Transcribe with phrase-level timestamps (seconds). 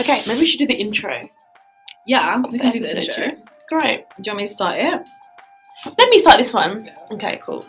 [0.00, 1.20] Okay, maybe we should do the intro.
[2.06, 3.30] Yeah, we can do the intro.
[3.30, 3.42] two.
[3.68, 4.08] Great.
[4.10, 5.08] Do you want me to start it?
[5.98, 6.90] Let me start this one.
[7.10, 7.64] Okay, cool.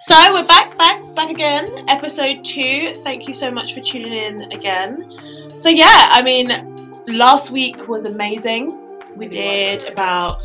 [0.00, 1.66] So we're back, back, back again.
[1.88, 2.94] Episode two.
[3.04, 5.50] Thank you so much for tuning in again.
[5.58, 6.74] So yeah, I mean,
[7.08, 8.78] last week was amazing.
[9.16, 10.42] We did about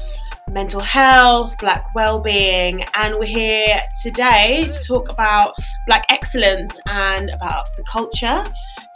[0.49, 5.55] mental health, black well-being, and we're here today to talk about
[5.87, 8.43] black excellence and about the culture.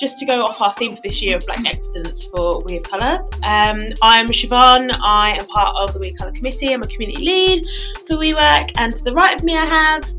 [0.01, 2.83] Just to go off our theme for this year of black excellence for We of
[2.83, 3.19] Colour.
[3.43, 4.89] Um, I'm Siobhan.
[4.99, 6.73] I am part of the We of Colour committee.
[6.73, 7.67] I'm a community lead
[8.07, 10.11] for WeWork, and to the right of me, I have.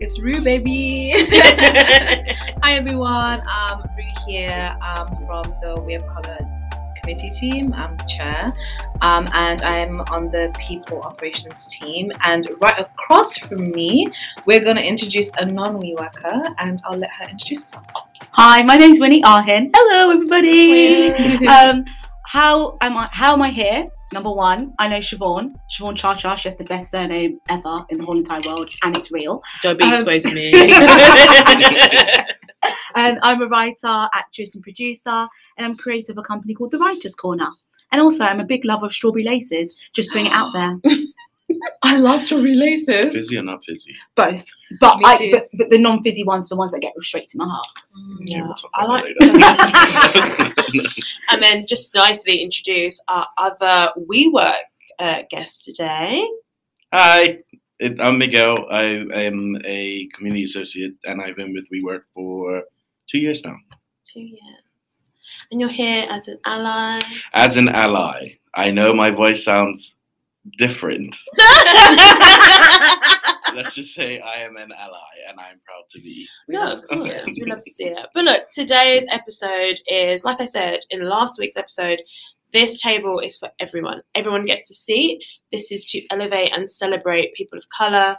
[0.00, 1.12] It's Rue, baby.
[1.28, 3.40] Hi everyone.
[3.40, 4.74] Um, Rue here.
[4.80, 6.55] Um, from the We of Color
[7.06, 7.72] committee team.
[7.72, 8.52] I'm the chair,
[9.00, 12.10] um, and I'm on the people operations team.
[12.24, 14.08] And right across from me,
[14.44, 17.86] we're going to introduce a non-we worker, and I'll let her introduce herself.
[18.32, 19.70] Hi, my name's Winnie Arhin.
[19.72, 21.46] Hello, everybody.
[21.56, 21.84] um,
[22.26, 23.08] how am I?
[23.12, 23.86] How am I here?
[24.12, 25.54] Number one, I know Siobhan.
[25.70, 26.34] Siobhan Cha Cha.
[26.34, 29.42] She has the best surname ever in the whole entire world, and it's real.
[29.62, 30.50] Don't be Um, exposed to me.
[32.96, 36.78] And I'm a writer, actress, and producer, and I'm creator of a company called The
[36.78, 37.48] Writers Corner.
[37.92, 39.76] And also, I'm a big lover of strawberry laces.
[39.92, 40.80] Just bring it out there.
[41.82, 43.12] I love strawberry laces.
[43.14, 43.94] Fizzy or not fizzy?
[44.16, 44.44] Both,
[44.80, 47.38] but Me I, but, but the non-fizzy ones, are the ones that get straight to
[47.38, 47.78] my heart.
[48.20, 49.04] Okay, Yeah, we'll talk I like.
[49.04, 54.54] that and then just nicely introduce our other WeWork
[54.98, 56.28] uh, guest today.
[56.92, 57.38] Hi,
[58.00, 58.66] I'm Miguel.
[58.70, 62.62] I am a community associate, and I've been with WeWork for
[63.06, 63.56] two years now.
[64.04, 64.65] Two years.
[65.50, 67.00] And you're here as an ally.
[67.34, 69.94] As an ally, I know my voice sounds
[70.58, 71.16] different.
[73.54, 76.28] Let's just say I am an ally, and I'm proud to be.
[76.48, 78.06] No, course, we love to see it.
[78.12, 82.02] But look, today's episode is, like I said in last week's episode,
[82.52, 84.02] this table is for everyone.
[84.14, 85.22] Everyone gets a seat.
[85.52, 88.16] This is to elevate and celebrate people of colour,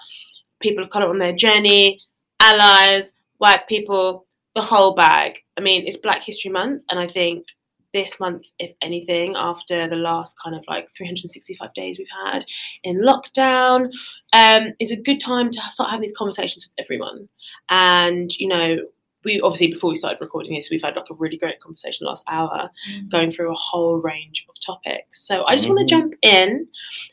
[0.60, 2.02] people of colour on their journey,
[2.40, 4.27] allies, white people,
[4.58, 5.38] the whole bag.
[5.56, 7.46] I mean, it's Black History Month, and I think
[7.94, 12.44] this month, if anything, after the last kind of like 365 days we've had
[12.84, 13.92] in lockdown,
[14.34, 17.30] um, is a good time to start having these conversations with everyone.
[17.70, 18.78] And you know,
[19.24, 22.24] we obviously before we started recording this, we've had like a really great conversation last
[22.28, 22.72] hour,
[23.10, 25.22] going through a whole range of topics.
[25.28, 26.68] So I just want to jump in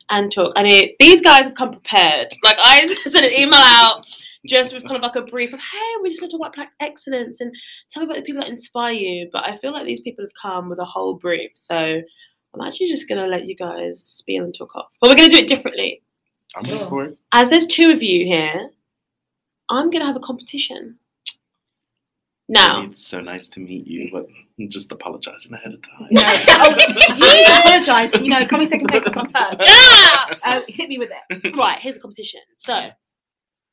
[0.09, 0.55] and talk.
[0.57, 2.33] I know these guys have come prepared.
[2.43, 4.07] Like I sent an email out
[4.47, 6.55] just with kind of like a brief of, hey, we just want to talk about
[6.55, 7.55] black excellence and
[7.91, 9.29] tell me about the people that inspire you.
[9.33, 11.53] But I feel like these people have come with a whole brief.
[11.55, 14.93] So I'm actually just gonna let you guys spiel and talk off.
[15.01, 16.03] But we're gonna do it differently.
[16.57, 16.89] I'm ready Cool.
[16.89, 17.19] for it.
[17.33, 18.71] As there's two of you here,
[19.71, 20.99] I'm gonna have a competition.
[22.47, 24.27] Now, It's so nice to meet you, but
[24.61, 26.09] I'm just apologizing ahead of time.
[26.11, 26.23] No.
[26.27, 26.77] Oh,
[27.09, 28.21] you need to apologise.
[28.21, 29.57] You know, coming second place comes first.
[29.63, 30.37] ah!
[30.45, 31.57] Uh, hit me with it.
[31.57, 32.43] right, here's a competition.
[32.59, 32.91] So,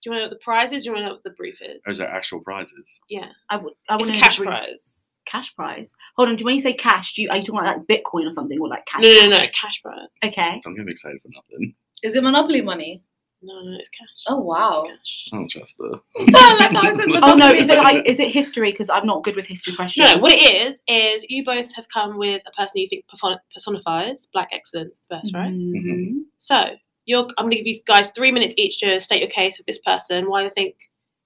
[0.01, 0.83] do you want to know what the prize is?
[0.83, 1.79] Do you want to know what the brief is?
[1.85, 3.01] Those are actual prizes.
[3.07, 3.73] Yeah, I would.
[3.87, 5.07] I it's want a cash prize.
[5.25, 5.93] Cash prize.
[6.15, 6.35] Hold on.
[6.35, 8.31] Do you when you say cash, do you are you talking about like Bitcoin or
[8.31, 9.03] something or like cash?
[9.03, 9.51] No, no, no, cash?
[9.51, 10.07] cash prize.
[10.25, 10.59] Okay.
[10.63, 11.75] So I'm getting excited for nothing.
[12.01, 13.03] Is it Monopoly money?
[13.43, 14.07] No, no, it's cash.
[14.27, 14.83] Oh wow.
[14.85, 15.29] It's cash.
[15.33, 15.99] I don't trust the.
[16.59, 18.71] like how I said Oh no, is it like is it history?
[18.71, 20.13] Because I'm not good with history questions.
[20.13, 23.05] No, what it is is you both have come with a person you think
[23.53, 25.51] personifies black excellence the best, right?
[25.51, 26.23] Mhm.
[26.37, 26.71] So
[27.05, 29.67] you're, I'm going to give you guys three minutes each to state your case with
[29.67, 30.75] this person, why they think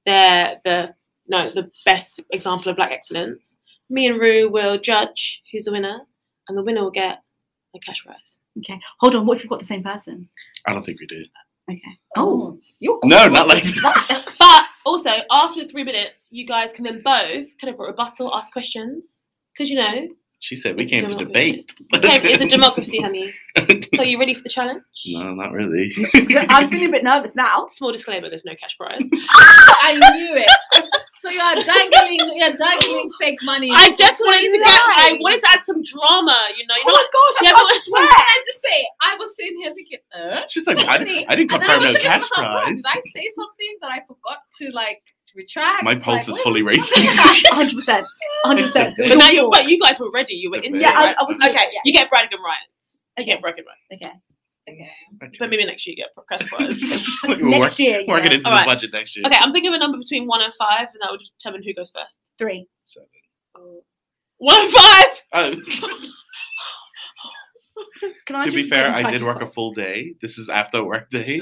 [0.06, 0.94] they're the
[1.28, 3.58] no the best example of black excellence.
[3.90, 6.00] Me and Rue will judge who's the winner,
[6.48, 7.20] and the winner will get
[7.76, 8.38] a cash prize.
[8.60, 8.80] Okay.
[9.00, 9.26] Hold on.
[9.26, 10.30] What if you've got the same person?
[10.66, 11.24] I don't think we do.
[11.70, 12.00] Okay.
[12.16, 13.64] Oh, you're No, not like
[14.40, 18.52] But also after the three minutes, you guys can then both kind of rebuttal, ask
[18.52, 20.08] questions, because you know
[20.46, 21.74] She said we It's came to debate.
[21.92, 23.34] okay, it's a democracy, honey.
[23.58, 24.84] So are you ready for the challenge?
[25.08, 25.92] no, not really.
[26.54, 27.66] I'm feeling a bit nervous now.
[27.72, 29.02] Small disclaimer: there's no cash prize.
[29.82, 30.48] I knew it.
[31.16, 33.72] So you're dangling, you're dangling fake money.
[33.74, 34.68] I just wanted to get.
[34.70, 36.38] I wanted to add some drama.
[36.56, 37.36] You know, you Oh know my gosh!
[37.42, 38.04] Yeah, I but- can't swear.
[38.04, 41.26] I just say, I was sitting here thinking, uh, She's like, I, money.
[41.28, 42.84] I didn't And I confirm was no thinking to cash prize.
[42.84, 45.02] Did I say something that I forgot to like
[45.36, 45.84] retract?
[45.84, 47.04] My pulse Like, is fully racing.
[47.06, 48.08] Hundred percent.
[48.44, 48.96] Hundred percent.
[48.98, 50.36] But now you, but you guys were ready.
[50.36, 50.96] You were Just into Yeah, it.
[50.98, 51.16] I, right?
[51.20, 51.36] I was.
[51.38, 51.80] okay, Yeah.
[51.86, 53.06] you get bragging rights.
[53.18, 54.02] You get bragging rights.
[54.04, 54.14] Okay.
[54.68, 54.92] Okay.
[55.40, 56.80] But maybe next year you get cash prize.
[56.80, 58.04] Just we're Next work- year.
[58.08, 58.38] working Yeah.
[58.38, 58.66] into Alright.
[58.66, 59.26] the budget next year.
[59.28, 61.74] okay, I'm thinking of a number between one and five, and that will determine who
[61.74, 62.20] goes first.
[62.40, 62.68] Three.
[62.84, 63.08] Seven.
[63.56, 63.84] Oh.
[64.38, 65.22] One and five.
[65.34, 65.56] Oh,
[68.26, 70.16] Can I to be fair, I did work a full day.
[70.22, 71.42] This is after work day.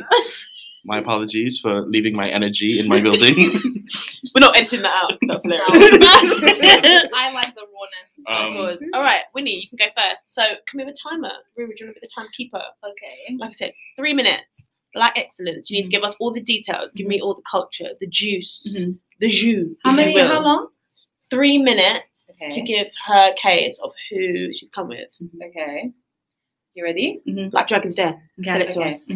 [0.85, 3.35] My apologies for leaving my energy in my building.
[4.35, 5.11] We're not editing that out.
[5.11, 5.67] 'cause That's hilarious.
[5.71, 8.15] I like the rawness.
[8.17, 8.83] as of Um, course.
[8.93, 10.33] All right, Winnie, you can go first.
[10.33, 11.31] So, can we have a timer?
[11.57, 12.61] Ruru, do you want to be the timekeeper?
[12.83, 13.35] okay.
[13.37, 14.67] Like I said, three minutes.
[14.93, 15.71] Black excellence.
[15.71, 15.91] You need to mm.
[15.93, 16.93] give us all the details.
[16.93, 17.23] Give me mm-hmm.
[17.25, 18.97] all the culture, the juice, Mhm.
[19.19, 19.67] the jus.
[19.83, 20.13] How if you many?
[20.15, 20.27] will.
[20.27, 20.67] How long?
[21.31, 25.09] Three minutes to give her case of who she's come with.
[25.21, 25.41] Mm-hmm.
[25.49, 25.91] Okay.
[26.75, 27.21] You ready?
[27.27, 27.49] Mm-hmm.
[27.49, 28.19] Black Dragon's Den.
[28.39, 28.89] Okay, Sell it to okay.
[28.89, 29.11] us.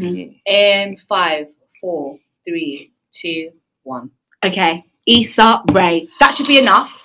[0.48, 1.48] And five,
[1.82, 3.52] four, three, two,
[3.84, 4.12] one.
[4.46, 6.08] Okay, Issa Rae.
[6.20, 7.04] That should be enough.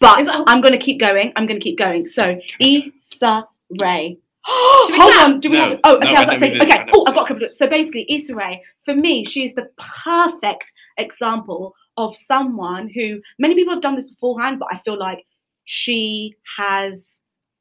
[0.00, 1.32] But that- I'm going to keep going.
[1.36, 2.06] I'm going to keep going.
[2.06, 3.44] So Issa
[3.80, 4.18] Rae.
[4.86, 5.24] Should we Hold clap?
[5.30, 5.40] on.
[5.40, 5.80] Do we No, have?
[5.84, 6.04] Oh, okay.
[6.04, 6.60] no, I was I about to say.
[6.60, 6.72] Okay.
[6.78, 7.46] I Oh, I've got a couple.
[7.46, 8.62] of- So basically, Issa Rae.
[8.84, 14.08] For me, she is the perfect example of someone who many people have done this
[14.10, 15.24] beforehand, but I feel like
[15.64, 17.20] she has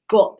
[0.10, 0.38] got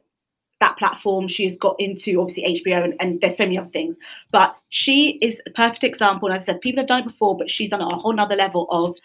[0.60, 1.28] that platform.
[1.28, 3.98] She has got into obviously HBO and, and there's so many other things.
[4.32, 6.28] But she is a perfect example.
[6.28, 7.98] And as I said, people have done it before, but she's done it on a
[7.98, 8.96] whole nother level of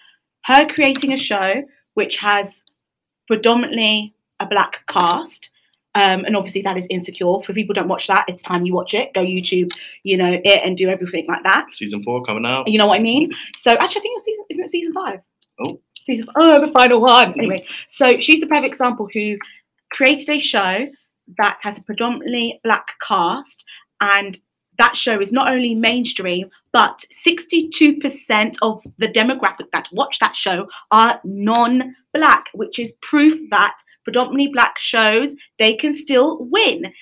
[0.44, 1.62] her creating a show
[1.94, 2.64] which has
[3.26, 5.50] predominantly a black cast.
[5.94, 7.42] Um, and obviously that is insecure.
[7.44, 9.12] For people who don't watch that, it's time you watch it.
[9.14, 9.72] Go YouTube,
[10.04, 11.72] you know, it and do everything like that.
[11.72, 12.68] Season four coming out.
[12.68, 13.32] You know what I mean?
[13.56, 14.44] So actually, I think it's season.
[14.50, 15.20] Isn't it season five?
[15.60, 15.80] Oh.
[16.04, 16.28] season.
[16.36, 17.32] Oh, the final one.
[17.38, 19.38] Anyway, so she's the perfect example who
[19.90, 20.86] created a show
[21.36, 23.64] that has a predominantly black cast,
[24.00, 24.38] and
[24.78, 30.68] that show is not only mainstream, but 62% of the demographic that watch that show
[30.90, 36.92] are non-black, which is proof that predominantly black shows they can still win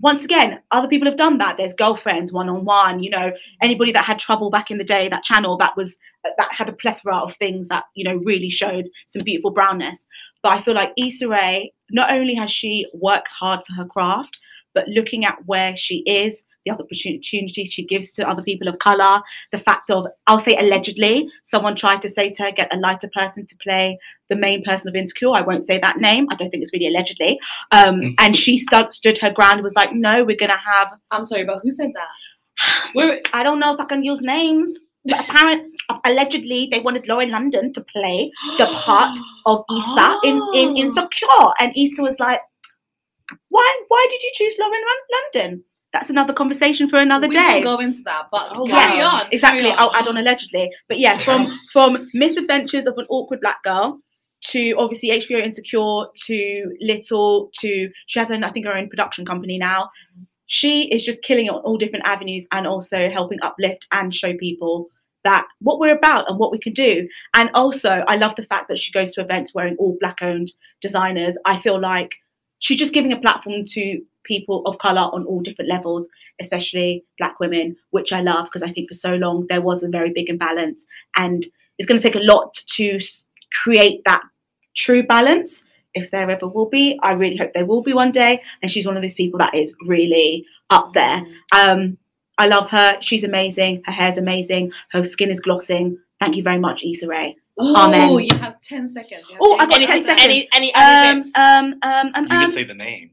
[0.00, 1.56] once again, other people have done that.
[1.56, 3.02] There's girlfriends, one on one.
[3.02, 3.32] You know,
[3.62, 5.96] anybody that had trouble back in the day, that channel that was
[6.36, 10.04] that had a plethora of things that you know really showed some beautiful brownness.
[10.46, 14.38] But I feel like Issa Rae, not only has she worked hard for her craft,
[14.74, 18.78] but looking at where she is, the other opportunities she gives to other people of
[18.78, 22.78] color, the fact of I'll say allegedly, someone tried to say to her, get a
[22.78, 23.98] lighter person to play
[24.30, 25.32] the main person of Insecure.
[25.32, 26.28] I won't say that name.
[26.30, 27.40] I don't think it's really allegedly.
[27.72, 30.92] Um, and she stood stood her ground and was like, no, we're gonna have.
[31.10, 32.92] I'm sorry, but who said that?
[32.94, 34.78] We're, I don't know if I can use names.
[35.06, 35.70] But apparently,
[36.04, 40.76] allegedly, they wanted Lauren London to play the part of Issa in, in Oh.
[40.76, 42.40] Insecure, and Issa was like,
[43.48, 43.80] "Why?
[43.88, 47.62] Why did you choose Lauren Lon- London?" That's another conversation for another we day.
[47.62, 49.26] will go into that, but Oh, carry Yeah, on.
[49.32, 49.62] Exactly.
[49.62, 49.78] carry on.
[49.78, 50.70] I'll add on allegedly.
[50.88, 54.00] But yeah, from from misadventures of an awkward black girl
[54.48, 59.24] to obviously HBO Insecure to Little to she has an I think her own production
[59.24, 59.84] company now.
[59.84, 60.22] Mm-hmm.
[60.48, 64.32] She is just killing it on all different avenues and also helping uplift and show
[64.36, 64.88] people
[65.26, 67.08] that what we're about and what we can do.
[67.34, 70.52] And also, I love the fact that she goes to events wearing all black owned
[70.80, 71.36] designers.
[71.44, 72.14] I feel like
[72.58, 76.08] she's just giving a platform to people of color on all different levels,
[76.40, 79.88] especially black women, which I love because I think for so long there was a
[79.88, 80.86] very big imbalance.
[81.16, 81.44] And
[81.78, 82.98] it's going to take a lot to
[83.64, 84.22] create that
[84.76, 85.64] true balance.
[85.94, 88.42] If there ever will be, I really hope there will be one day.
[88.62, 91.22] And she's one of those people that is really up there.
[91.52, 91.98] Um,
[92.38, 92.98] I love her.
[93.00, 93.82] She's amazing.
[93.86, 94.72] Her hair's amazing.
[94.90, 95.98] Her skin is glossing.
[96.20, 97.36] Thank you very much, Issa Rae.
[97.58, 98.10] Oh, Amen.
[98.18, 99.30] you have 10 seconds.
[99.30, 100.22] Have Oh, I 10 got any, 10 seconds.
[100.24, 101.32] Any, any other Um, bits?
[101.38, 102.48] um, um, um, You can um.
[102.50, 103.10] say the name.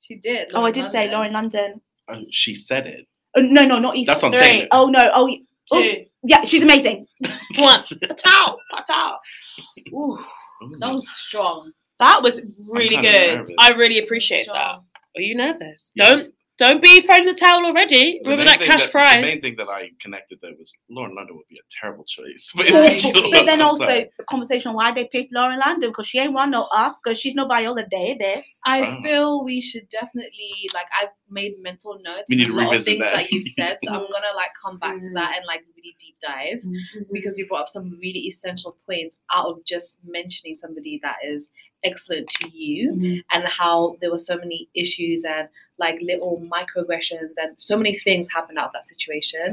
[0.00, 0.48] She did.
[0.52, 1.80] Oh, I Lauren did say Lauren London.
[2.08, 3.06] Uh, she said it.
[3.36, 4.06] Oh, no, no, not Issa.
[4.06, 4.40] That's what I'm Three.
[4.42, 4.68] saying.
[4.72, 5.10] Oh no.
[5.14, 5.30] Oh,
[5.70, 6.42] oh, Two, yeah.
[6.44, 7.06] She's amazing.
[7.58, 7.80] one.
[7.84, 9.16] Patal, patal.
[9.94, 10.18] Ooh,
[10.80, 11.72] That was strong.
[12.00, 13.34] that was really kinda good.
[13.36, 13.50] nervous.
[13.58, 14.54] I really appreciate that.
[14.54, 15.92] Are you nervous?
[15.94, 16.24] Yes.
[16.24, 18.20] Don't don't be throwing the towel already.
[18.22, 19.16] The Remember that cash The prize.
[19.16, 22.52] The main thing that I connected there was Lauren London would be a terrible choice.
[22.56, 22.66] But,
[23.32, 24.10] but then also sorry.
[24.18, 27.14] the conversation why they picked Lauren London because she ain't won no Oscar.
[27.14, 28.44] She's no Viola Davis.
[28.64, 29.00] I Wow.
[29.02, 32.70] feel we should definitely like I've made mental notes We need to a lot of
[32.72, 33.12] revisit things that.
[33.16, 33.32] that.
[33.32, 33.78] you've said.
[33.82, 35.14] So I'm gonna like come back to Mm.
[35.14, 37.12] that and like really deep dive Mm-hmm.
[37.12, 41.50] because you brought up some really essential points out of just mentioning somebody that is
[41.84, 45.48] excellent to you and how there were so many issues and
[45.84, 49.48] like little microaggressions and so many things happened out of that situation.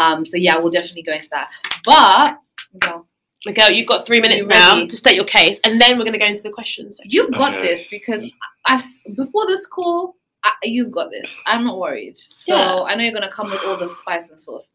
[0.00, 1.48] Um, so yeah, we'll definitely go into that.
[1.84, 2.38] But
[2.84, 3.06] no,
[3.46, 6.24] Miguel, you've got three minutes now to state your case, and then we're going to
[6.26, 6.96] go into the questions.
[6.96, 7.10] section.
[7.14, 7.66] you've got Okay.
[7.68, 8.22] this because
[8.66, 8.82] I've
[9.22, 11.30] before this call, I, you've got this.
[11.46, 12.16] I'm not worried.
[12.44, 12.74] So Yeah.
[12.88, 14.72] I know you're gonna come with all the spice and sauce.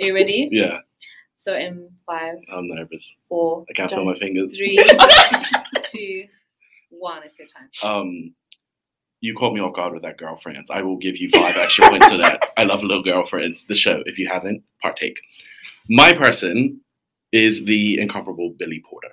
[0.00, 0.48] Are you ready?
[0.62, 0.78] yeah,
[1.34, 3.06] So in five, I'm nervous.
[3.28, 4.56] four, I can't feel my fingers.
[4.56, 4.76] three,
[5.92, 6.24] two,
[6.90, 7.22] one.
[7.26, 7.68] It's your time.
[7.82, 8.34] Um,
[9.24, 10.70] you caught me off guard with that girlfriends.
[10.70, 12.46] I will give you five extra points for that.
[12.58, 14.02] I love Little Girlfriends, the show.
[14.04, 15.18] If you haven't, partake.
[15.88, 16.78] My person
[17.32, 19.08] is the incomparable Billy Porter.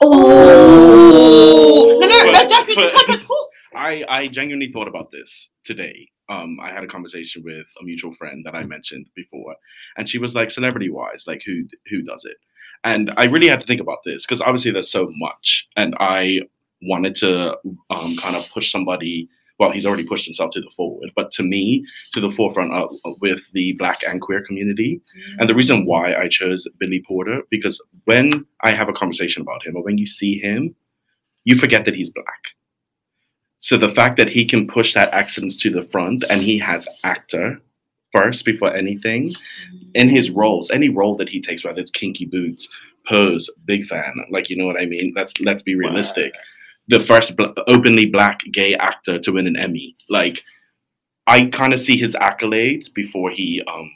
[0.00, 3.28] Oh, no, no, no, But- Jasmine, but- come, Jasmine.
[3.30, 3.46] Ooh.
[3.74, 6.08] I, I genuinely thought about this today.
[6.30, 9.54] Um, I had a conversation with a mutual friend that I mentioned before,
[9.98, 12.36] and she was like, "Celebrity wise, like who who does it?"
[12.84, 16.40] And I really had to think about this because obviously there's so much, and I
[16.82, 17.58] wanted to
[17.90, 19.28] um, kind of push somebody.
[19.58, 22.72] Well, he's already pushed himself to the forward, but to me, to the forefront
[23.20, 25.00] with the Black and queer community.
[25.40, 29.66] And the reason why I chose Billy Porter because when I have a conversation about
[29.66, 30.76] him, or when you see him,
[31.44, 32.54] you forget that he's black.
[33.58, 36.86] So the fact that he can push that excellence to the front, and he has
[37.02, 37.60] actor
[38.12, 39.34] first before anything
[39.94, 42.68] in his roles, any role that he takes, whether it's Kinky Boots,
[43.08, 44.24] Pose, big fan.
[44.30, 45.12] Like you know what I mean.
[45.16, 46.34] Let's let's be realistic.
[46.88, 49.96] The first bl- openly black gay actor to win an Emmy.
[50.08, 50.42] Like
[51.26, 53.90] I kind of see his accolades before he um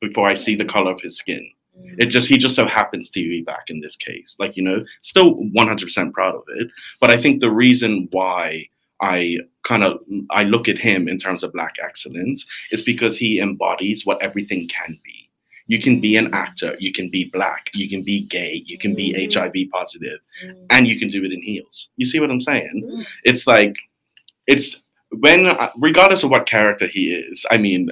[0.00, 1.48] before I see the color of his skin.
[1.98, 4.36] It just he just so happens to be back in this case.
[4.38, 6.68] Like you know, still 100% proud of it.
[7.00, 8.68] But I think the reason why
[9.00, 9.98] I kind of
[10.30, 14.68] I look at him in terms of black excellence is because he embodies what everything
[14.68, 15.23] can be.
[15.66, 18.94] You can be an actor, you can be black, you can be gay, you can
[18.94, 19.32] be Mm.
[19.32, 20.66] HIV positive, Mm.
[20.70, 21.88] and you can do it in heels.
[21.96, 22.82] You see what I'm saying?
[22.84, 23.06] Mm.
[23.24, 23.74] It's like
[24.46, 24.76] it's
[25.10, 27.46] when regardless of what character he is.
[27.50, 27.90] I mean,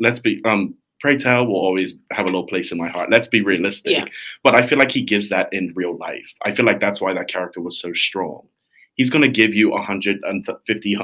[0.00, 3.08] let's be um pray tell will always have a little place in my heart.
[3.10, 3.92] Let's be realistic.
[3.92, 4.06] Yeah.
[4.42, 6.34] But I feel like he gives that in real life.
[6.44, 8.48] I feel like that's why that character was so strong.
[8.94, 10.96] He's going to give you 150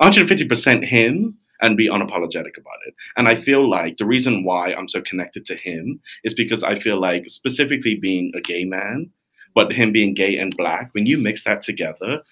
[0.00, 2.94] 150% him and be unapologetic about it.
[3.16, 6.74] And I feel like the reason why I'm so connected to him is because I
[6.74, 9.10] feel like specifically being a gay man,
[9.54, 12.22] but him being gay and black, when you mix that together,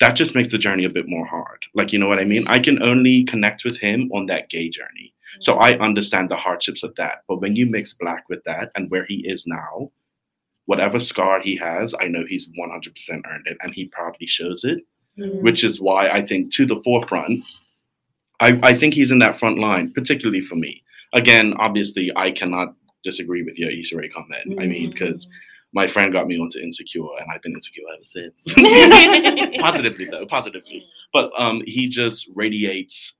[0.00, 1.62] that just makes the journey a bit more hard.
[1.74, 2.44] Like, you know what I mean?
[2.48, 5.14] I can only connect with him on that gay journey.
[5.40, 7.22] So I understand the hardships of that.
[7.28, 9.90] But when you mix black with that and where he is now,
[10.66, 14.84] whatever scar he has, I know he's 100% earned it and he proudly shows it,
[15.18, 15.42] Mm.
[15.42, 17.44] which is why I think to the forefront,
[18.42, 20.82] I, I think he's in that front line, particularly for me.
[21.14, 24.60] Again, obviously, I cannot disagree with your Issa Rae comment.
[24.60, 25.28] I mean, because
[25.72, 28.44] my friend got me onto Insecure and I've been insecure ever since.
[29.60, 33.14] positively, though, positively but um he just radiates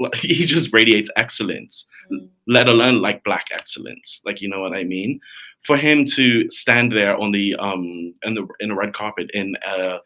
[0.14, 2.28] he just radiates excellence Mm.
[2.48, 5.20] let alone like black excellence like you know what i mean
[5.62, 9.54] for him to stand there on the um in the in the red carpet in
[9.64, 10.00] a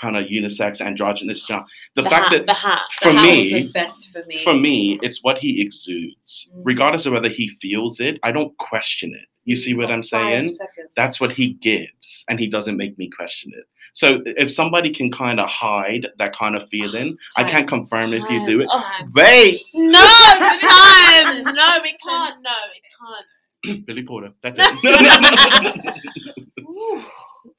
[0.00, 2.82] kind of unisex androgynous job the, the fact hat, that the hat.
[3.00, 4.38] for the hat me- the best for me.
[4.44, 6.62] for me it's what he exudes Mhm.
[6.64, 10.02] regardless of whether he feels it i don't question it you see what Got i'm
[10.02, 10.90] saying seconds.
[10.96, 15.10] that's what he gives and he doesn't make me question it so if somebody can
[15.12, 17.50] kind of hide that kind of feeling i Time.
[17.52, 21.44] can't confirm if you do it Oh, wait no time.
[21.44, 22.42] No, we can't.
[22.42, 23.86] No, we can't.
[23.86, 24.74] billy porter that's it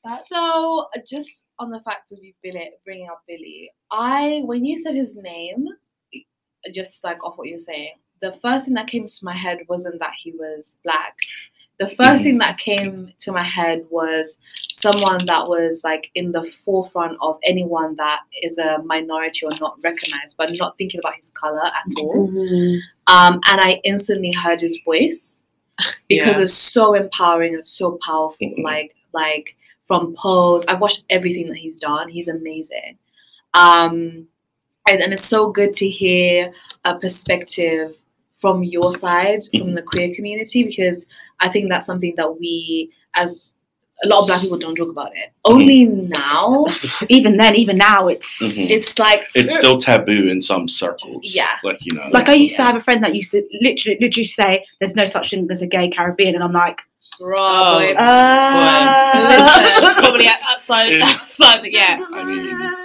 [0.07, 0.17] Ooh.
[0.27, 4.95] So, just on the fact of you Billy, bringing up Billy, I when you said
[4.95, 5.67] his name,
[6.73, 9.99] just like off what you're saying, the first thing that came to my head wasn't
[9.99, 11.15] that he was black.
[11.77, 14.37] The 1st thing that came to my head was
[14.69, 19.75] someone that was like in the forefront of anyone that is a minority or not
[19.83, 22.29] recognized, but not thinking about his color at all.
[23.07, 25.43] Um, and I instantly heard his voice
[26.07, 26.41] because Yeah.
[26.43, 28.47] it's so empowering and so powerful.
[28.47, 28.63] Mhm.
[28.63, 32.09] Like like from Pose, I've watched everything that he's done.
[32.09, 32.97] He's amazing.
[33.53, 34.27] Um,
[34.87, 36.51] and, and it's so good to hear
[36.83, 37.95] a perspective
[38.35, 41.05] from your side, from the queer community, because
[41.39, 43.35] I think that's something that we, as
[44.03, 45.31] a lot of black people, don't talk about it.
[45.45, 46.65] Only now,
[47.09, 48.69] Even then, even now, it's Mhm.
[48.69, 51.55] it's like it's still taboo in some circles Yeah.
[51.63, 54.25] like you know like I used to have a friend that used to literally, literally
[54.25, 56.81] say, "There's no such thing as a gay Caribbean," and I'm like,
[57.19, 57.79] bro, Oh.
[57.79, 57.93] boy,
[60.01, 60.91] Probably outside.
[60.91, 61.63] It's- outside.
[61.63, 61.97] the- Yeah.
[62.13, 62.39] I mean,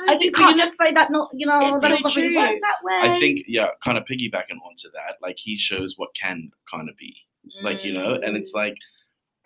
[0.09, 1.11] I think you can't just say that.
[1.11, 2.37] Not you know, that doesn't true.
[2.37, 3.01] work that way.
[3.03, 6.97] i think yeah kind of piggybacking onto that like he shows what can kind of
[6.97, 7.15] be
[7.63, 8.77] like you know and it's like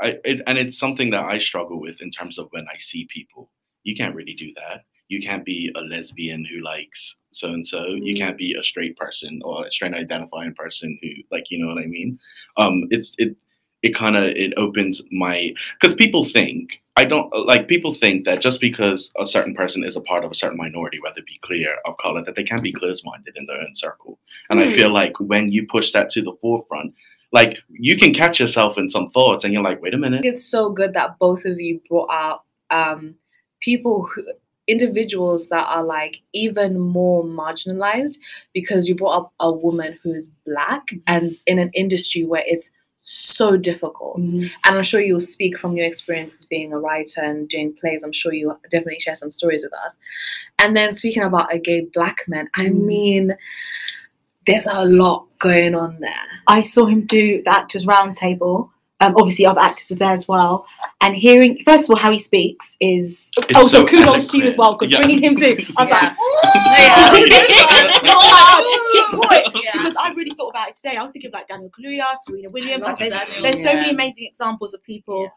[0.01, 3.07] I, it, and it's something that i struggle with in terms of when i see
[3.13, 3.51] people
[3.85, 7.87] you can't really do that you can't be a lesbian who likes so and so
[7.87, 8.19] you Mm.
[8.19, 11.83] can't be a straight person or a straight identifying person who like you know what
[11.83, 12.19] i mean
[12.57, 13.37] um it's it
[13.85, 18.41] it kind of it opens my because people think i don't like people think that
[18.41, 21.39] just because a certain person is a part of a certain minority whether it be
[21.43, 24.19] clear of color that they can be closed-minded in their own circle
[24.51, 24.73] and i Hmm.
[24.73, 26.95] feel like when you push that to the forefront
[27.33, 30.45] like you can catch yourself in some thoughts and you're like wait a minute it's
[30.45, 33.15] so good that both of you brought out um,
[33.61, 34.25] people who
[34.67, 38.17] individuals that are like even more marginalized
[38.55, 42.71] because you brought up a woman who is black and in an industry where it's
[43.07, 44.19] so difficult.
[44.21, 44.51] Mhm.
[44.65, 48.03] and i'm sure you'll speak from your experiences being a writer and doing plays.
[48.03, 49.99] I'm sure you'll definitely share some stories with us.
[50.59, 52.85] And then speaking about a gay black man i Mm.
[52.87, 53.37] mean
[54.47, 56.27] there's a lot going on there.
[56.47, 58.71] I saw him do the actors roundtable
[59.05, 60.67] um, obviously other actors were there as well.
[61.01, 64.45] And hearing, first of all, how he speaks is It's also so kudos to you
[64.45, 64.99] as well because Yeah.
[65.01, 65.45] bringing him to,
[65.77, 65.95] I was Yeah.
[65.97, 66.17] like,
[66.79, 67.07] Yeah,
[67.87, 68.65] that's a good one.
[68.93, 69.65] Good point.
[69.65, 69.71] Yeah.
[69.75, 70.97] Because I really thought about it today.
[70.97, 72.85] I was thinking of like Daniel Kaluuya, Serena Williams.
[72.85, 73.43] Like there's, Daniel.
[73.43, 75.31] there's so many amazing examples of people,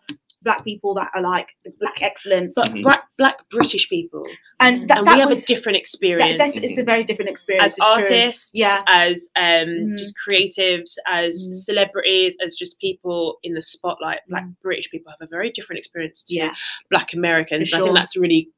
[0.48, 2.56] black people that are like the black excellence.
[2.56, 2.84] But Mhm.
[2.84, 4.24] black, black British people,
[4.60, 7.66] and that, and that we have a different experience that's, it's a very different experience.
[7.74, 8.04] as it's true.
[8.18, 8.84] artists, Yeah.
[8.88, 9.98] as um, Mhm.
[9.98, 11.54] just creatives, as Mhm.
[11.70, 14.20] celebrities, as just people in the spotlight.
[14.30, 14.56] Black Mhm.
[14.62, 16.54] British people have a very different experience to Yeah.
[16.90, 17.70] Black Americans.
[17.70, 18.50] For I think that's really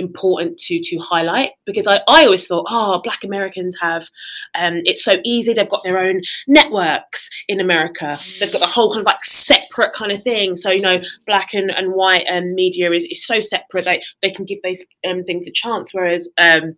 [0.00, 4.04] important to to highlight because I, I always thought oh black americans have
[4.54, 8.90] um it's so easy they've got their own networks in america they've got the whole
[8.92, 9.24] kind of like
[9.78, 13.24] separate kind of thing so you know black and, and white and media is, is
[13.24, 16.76] so separate they they can give those um things a chance whereas um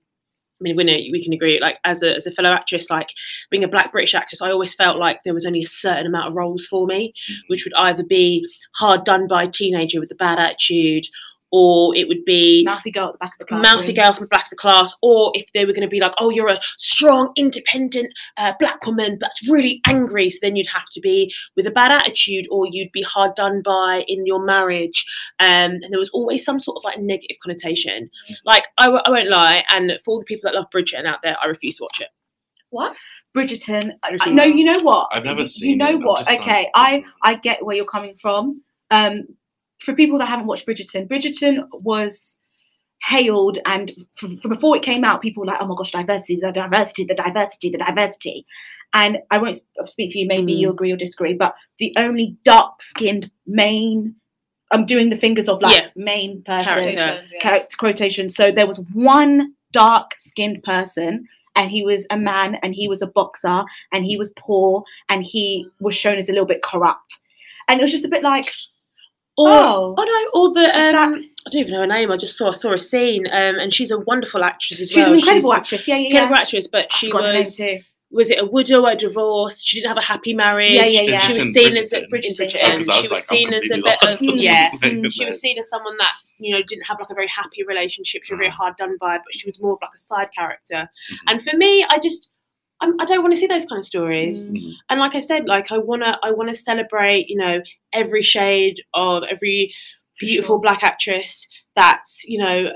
[0.60, 1.58] I mean, we know we can agree.
[1.58, 3.08] Like as a as a fellow actress, like
[3.50, 6.28] being a Black British actress, I always felt like there was only a certain amount
[6.28, 7.14] of roles for me,
[7.46, 11.04] which would either be hard done by a teenager with a bad attitude,
[11.52, 13.62] or it would be Mouthy girl at the back of the class.
[13.62, 16.00] mouthy girl from the back of the class, or if they were going to be
[16.00, 20.66] like, oh, you're a strong, independent uh, black woman that's really angry, so then you'd
[20.68, 24.44] have to be with a bad attitude, or you'd be hard done by in your
[24.44, 25.04] marriage,
[25.40, 28.10] um, and there was always some sort of like negative connotation.
[28.44, 31.18] Like I, w- I won't lie, and for all the people that love Bridgerton out
[31.22, 32.08] there, I refuse to watch it.
[32.70, 32.96] What?
[33.36, 33.92] Bridgerton.
[34.04, 35.08] I- I- no, you know what?
[35.12, 36.18] I've never seen You know it, what?
[36.18, 38.62] just not- Okay, I I get where you're coming from.
[38.92, 39.22] Um,
[39.82, 42.36] for people that haven't watched Bridgerton, Bridgerton was
[43.08, 46.36] hailed and from, from before it came out, people were like, "Oh my gosh, diversity,
[46.36, 48.44] the diversity, the diversity, the diversity."
[48.92, 49.56] And I won't
[49.86, 50.26] speak for you.
[50.26, 50.58] Maybe Mm.
[50.58, 54.16] you agree or disagree, but the only dark-skinned main,
[54.72, 55.88] I'm doing the fingers of like Yeah.
[55.96, 57.24] main person Character.
[57.42, 57.64] Yeah.
[57.78, 58.30] quotation.
[58.30, 63.00] So there was one dark skinned person, and he was a man, and he was
[63.00, 67.20] a boxer, and he was poor, and he was shown as a little bit corrupt.
[67.68, 68.50] And it was just a bit like,
[69.40, 71.14] Or oh, oh no, or the Is that- um,
[71.46, 72.10] I don't even know her name.
[72.10, 75.06] I just saw saw a scene, um, and she's a wonderful actress as she's well.
[75.06, 75.88] She's an incredible actress.
[75.88, 76.08] Yeah, yeah, yeah.
[76.22, 77.60] Incredible actress, but she forgot her name was
[78.12, 79.66] was it a widow or divorced?
[79.66, 80.72] She didn't have a happy marriage.
[80.72, 81.18] Yeah, yeah, yeah.
[81.20, 82.00] She was seen in as a?
[82.06, 82.60] Bridgerton.
[82.64, 84.22] Oh, I she was was like, seen as a bit of lost.
[84.22, 84.70] yeah.
[84.80, 85.12] Mm.
[85.12, 88.24] She was seen as someone that you know didn't have like a very happy relationship.
[88.24, 88.42] She was Mm.
[88.42, 90.90] very hard done by, but she was more of like a side character.
[91.12, 91.16] Mhm.
[91.28, 92.32] And for me, I just
[92.80, 94.52] I'm, I don't want to see those kind of stories.
[94.52, 94.74] Mhm.
[94.88, 97.62] And like I said, like I wanna I wanna celebrate you know
[97.92, 99.74] every shade of every
[100.18, 100.60] beautiful sure.
[100.60, 102.72] black actress that's you know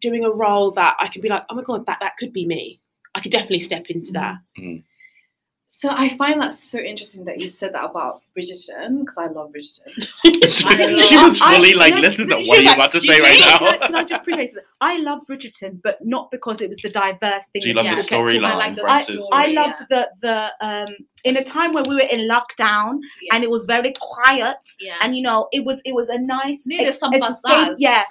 [0.00, 2.46] doing a role that I can be like oh my god that that could be
[2.46, 2.80] me.
[3.14, 4.36] I could definitely step into that.
[5.68, 9.50] So I find that so interesting that you said that about Bridgerton because I love
[9.52, 9.92] Bridgerton.
[10.48, 12.90] she, she was I- fully I- like, no, listen to what are you like, about
[12.92, 13.58] to "Excuse say right now?
[13.58, 14.64] Can I, can I just preface it?
[14.80, 17.62] I love Bridgerton, but not because it was the diverse thing.
[17.62, 19.28] Do you that love the people kept talking I storyline like the versus?
[19.32, 20.88] I story, loved the the um
[21.24, 23.34] in a time where we were in lockdown Yeah.
[23.34, 24.94] and it was very quiet yeah.
[25.02, 28.04] and you know it was it was a nice needed ex- some escape- yeah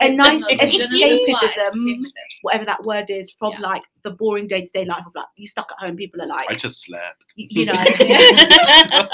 [0.00, 1.34] a nice you know, the je ne sais quoi.
[1.48, 1.72] escapism.
[1.72, 2.32] Came with it.
[2.40, 3.60] whatever that word is from Yeah.
[3.68, 6.26] like the boring day to day life of like you stuck at home people are
[6.26, 7.24] like I just slept.
[7.36, 9.06] y- you know Yeah.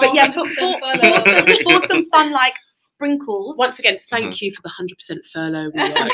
[0.00, 3.98] But, but yeah for, some for, for some, for some fun like sprinkles Once again,
[4.10, 4.42] thank Mhm.
[4.42, 5.70] you for the hundred percent furlough.
[5.74, 6.12] we like.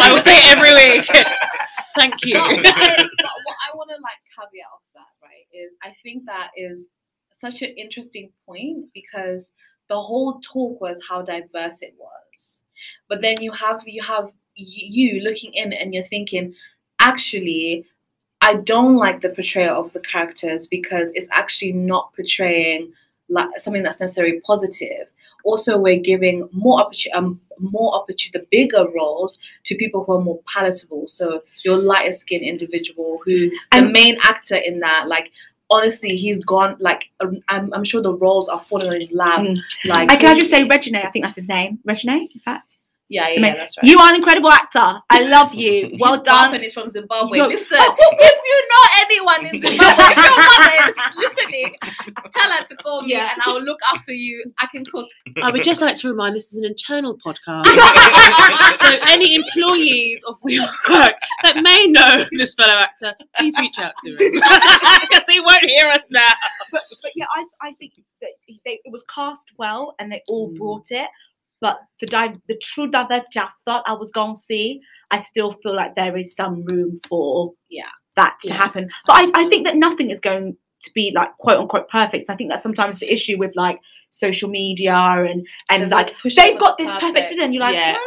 [0.00, 1.06] I will say it every week.
[1.96, 2.34] thank you.
[2.34, 6.24] But, I- but what I want to like caveat of that, right, is I think
[6.26, 6.88] that is
[7.32, 9.50] such an interesting point because
[9.88, 12.62] the whole talk was how diverse it was,
[13.08, 16.54] but then you have you have you looking in and you're thinking,
[17.00, 17.86] actually,
[18.42, 22.92] I don't like the portrayal of the characters because it's actually not portraying
[23.28, 25.06] like something that's necessarily positive.
[25.44, 30.20] Also, we're giving more opportunity, um, more opportunity, the bigger roles to people who are
[30.20, 31.04] more palatable.
[31.08, 35.30] So your lighter skinned individual who the And- main actor in that, like
[35.70, 36.76] honestly, he's gone.
[36.80, 39.40] Like um, I'm, I'm sure the roles are falling on his lap.
[39.40, 39.58] Mm.
[39.84, 42.62] Like I can I just say Regé-Jean I think that's his name Regé-Jean is that
[43.10, 43.84] yeah, yeah, I mean, yeah, that's right.
[43.90, 47.38] you are an incredible actor I love you well His done girlfriend is from Zimbabwe.
[47.38, 51.74] You're- Listen, if you know anyone in Zimbabwe, if your mother is listening,
[52.32, 53.30] tell her to call me Yeah.
[53.32, 54.44] and I will look after you.
[54.58, 55.08] I can cook.
[55.42, 57.66] I would just like to remind this is an internal podcast.
[58.76, 64.10] so any employees of WeWork that may know this fellow actor, please reach out to
[64.12, 66.28] us because he won't hear us now.
[66.72, 68.30] but, but yeah, I, I think that
[68.64, 70.56] they, it was cast well and they all Mm.
[70.56, 71.06] brought it.
[71.60, 75.52] But the di- the true diversity I thought I was going to see, I still
[75.62, 77.88] feel like there is some room for Yeah.
[78.16, 78.54] that to Yeah.
[78.54, 78.88] happen.
[79.06, 82.30] But I, I think that nothing is going to be like quote unquote perfect.
[82.30, 86.58] I think that's sometimes the issue with like social media and and There's like they've
[86.58, 87.14] got this perfect.
[87.14, 87.94] perfect, and you're like, Yeah.
[87.94, 87.98] "Mm,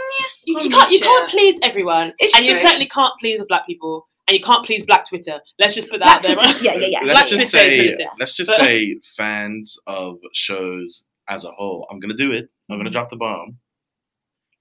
[0.45, 3.39] You, you Can't can't you reach can't please everyone, It's and you certainly can't please
[3.39, 4.07] the black people.
[4.27, 5.39] and you can't please Black Twitter.
[5.59, 6.33] Let's just put that Black out there.
[6.35, 6.61] Twitter- right?
[6.63, 6.99] yeah, yeah, yeah.
[7.03, 11.85] let's Black just Twitter say let's just But- say fans of shows as a whole.
[11.91, 12.49] I'm gonna do it.
[12.73, 12.85] I'm Mm-hmm.
[12.85, 13.57] gonna drop the bomb.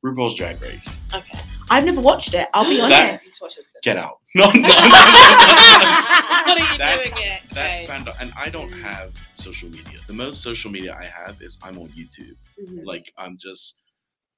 [0.05, 0.99] RuPaul's Drag Race.
[1.15, 1.39] Okay.
[1.71, 2.49] I've never watched it.
[2.53, 3.43] I'll be honest.
[3.83, 4.19] Get out.
[4.35, 4.69] No, no, no.
[4.69, 7.41] what are you That- doing it?
[7.51, 7.87] that Okay.
[7.87, 8.81] fandom, and I don't Mm.
[8.83, 9.99] have social media.
[10.07, 12.37] The most social media I have is I'm on YouTube.
[12.61, 12.85] Mhm.
[12.85, 13.77] Like I'm just,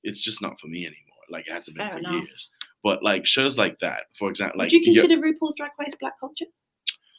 [0.02, 1.22] it's just not for me anymore.
[1.30, 2.12] Like it hasn't been Fair for enough.
[2.24, 2.50] years.
[2.82, 5.94] But like shows like that, for example, like Would you you- consider RuPaul's Drag Race
[6.00, 6.46] black culture?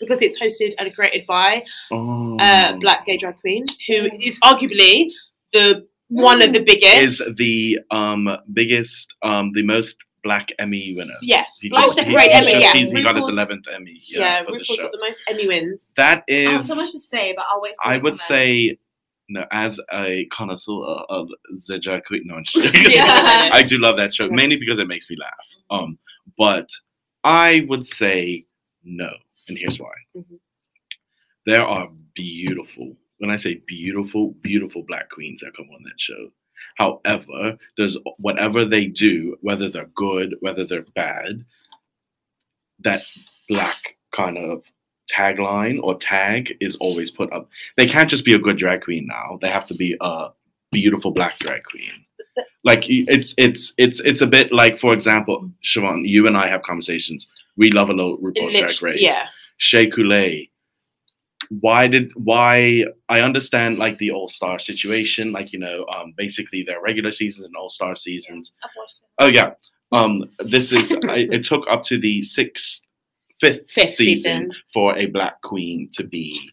[0.02, 2.38] Because it's hosted and created by Oh.
[2.40, 5.10] uh, black gay drag queen, who is arguably
[5.54, 5.88] the
[6.24, 6.98] one of the biggest.
[6.98, 11.14] is the um biggest um the most black Emmy winner.
[11.22, 12.80] yeah, He Black just, he, decorated he's Emmy, just- yeah.
[12.82, 14.02] he's- he got his eleventh Emmy.
[14.08, 14.20] yeah.
[14.20, 14.78] Yeah, for the show.
[14.78, 15.94] got the most Emmy wins.
[15.98, 17.76] That I have so much to say, but I'll wait.
[17.84, 18.18] For I would comment.
[18.20, 18.78] say,
[19.30, 21.30] no, as a connoisseur of
[21.68, 22.92] the drag queen, no, I'm just joking.
[22.92, 23.50] Yeah.
[23.54, 24.32] I do love that show Yeah.
[24.36, 25.48] mainly because it makes me laugh.
[25.70, 25.98] Um,
[26.40, 26.70] but
[27.24, 28.46] I would say
[28.84, 29.10] no,
[29.48, 29.94] and here's why.
[30.18, 30.40] Mhm.
[31.46, 36.30] There are beautiful, when I say beautiful, beautiful black queens that come on that show.
[36.78, 41.46] However, there's whatever they do, whether they're good, whether they're bad,
[42.80, 43.04] that
[43.48, 44.64] black kind of
[45.12, 47.50] tagline or tag is always put up.
[47.78, 49.40] They can't just be a good drag queen now.
[49.42, 50.30] They have to be a
[50.72, 52.06] beautiful black drag queen.
[52.66, 56.64] Like it's it's it's it's a bit like, for example, Siobhan, you and I have
[56.64, 57.28] conversations.
[57.56, 59.02] We love a little RuPaul's Drag Race.
[59.02, 60.50] Yeah, Shea Coulee.
[61.50, 66.64] Why did why I understand like the All Star situation, like you know, um, basically
[66.64, 68.54] their regular seasons and All Star seasons.
[68.64, 69.10] I've watched it.
[69.24, 69.54] Oh yeah,
[69.92, 72.82] um, this is I, it took up to the sixth,
[73.40, 74.52] fifth, Fifth season, season.
[74.74, 76.52] for a black queen to be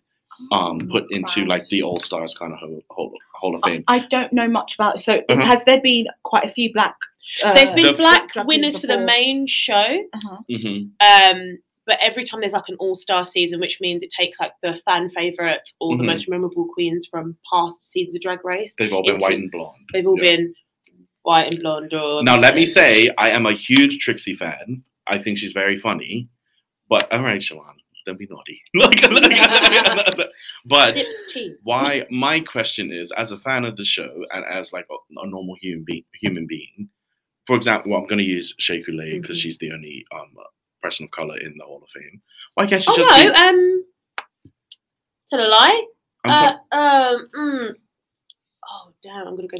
[0.50, 1.48] um Oh, put into right.
[1.48, 3.84] like the All Stars kind of hall, hall, hall of fame.
[3.88, 5.00] I don't know much about it.
[5.00, 5.44] So Uh-huh.
[5.44, 6.96] has there been quite a few black?
[7.44, 10.38] Uh, There's been The- black drag queens winners for the main show, Uh-huh.
[10.50, 14.38] hmm um, but every time there's like an all star season, which means it takes
[14.40, 16.06] like the fan favorite or the Mhm.
[16.06, 18.74] most memorable queens from past seasons of Drag Race.
[18.78, 19.88] They've all been Into- white and blonde.
[19.92, 20.30] They've all Yeah.
[20.36, 20.54] been
[21.22, 21.92] white and blonde.
[21.94, 24.84] Or Now let me say, I am a huge Trixie fan.
[25.06, 26.28] I think she's very funny.
[26.88, 28.60] But all right, Shalon, don't be naughty.
[30.66, 30.96] but
[31.62, 35.26] why my question is as a fan of the show and as like a, a
[35.26, 36.88] normal human being human being
[37.46, 39.42] for example well i'm going to use Shea Coulee because Mhm.
[39.42, 40.32] she's the only um
[40.82, 42.20] person of color in the hall of fame
[42.54, 43.84] why can't she Oh just no, be um,
[45.28, 45.84] tell a lie.
[46.24, 47.70] Uh, um, mm,
[48.70, 49.58] oh damn, I'm gonna go.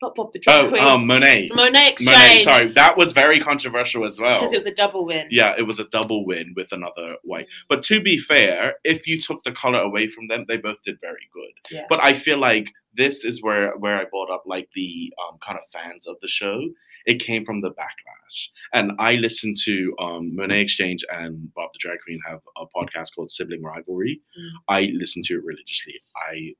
[0.00, 0.82] Not Bob the drag oh queen.
[0.82, 2.42] um monet Monet Monét X Change.
[2.42, 5.28] sorry that was very controversial as well Because it was a double win.
[5.30, 9.20] yeah it was a double win with another white but to be fair if you
[9.20, 11.84] took the color away from them they both did very good Yeah.
[11.88, 15.56] but i feel like this is where where i brought up like the um, kind
[15.56, 16.60] of fans of the show
[17.06, 21.70] it came from the backlash and i listened to um, Monét X Change and bob
[21.72, 24.48] the drag queen have a podcast called sibling rivalry Mm.
[24.68, 25.94] i listen to it religiously
[26.30, 26.52] i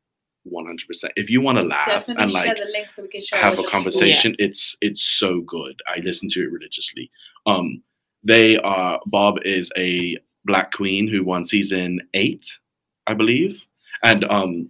[0.47, 0.79] 100%
[1.17, 3.39] if you want to laugh Definitely and share like the link so we can share
[3.41, 4.35] have a conversation.
[4.41, 5.81] It's it's so good.
[5.87, 7.11] I listen to it religiously.
[7.47, 7.83] Um,
[8.25, 12.59] they are Bob is a black queen who won season eight,
[13.07, 13.65] I believe,
[14.03, 14.69] and um,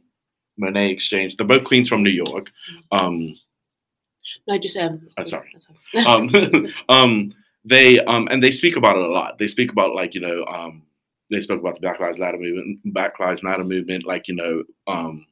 [0.61, 1.37] Monét X Change.
[1.37, 2.51] They're both queens from New York.
[2.91, 3.35] Um,
[4.47, 5.09] No, just um.
[5.19, 5.55] Oh, sorry.
[6.07, 6.29] um,
[6.89, 9.39] um, they um, and they speak about it a lot.
[9.39, 10.83] They speak about like you know um,
[11.31, 14.63] they spoke about the Black Lives Matter movement, Black Lives Matter movement, like you know
[14.87, 15.27] um,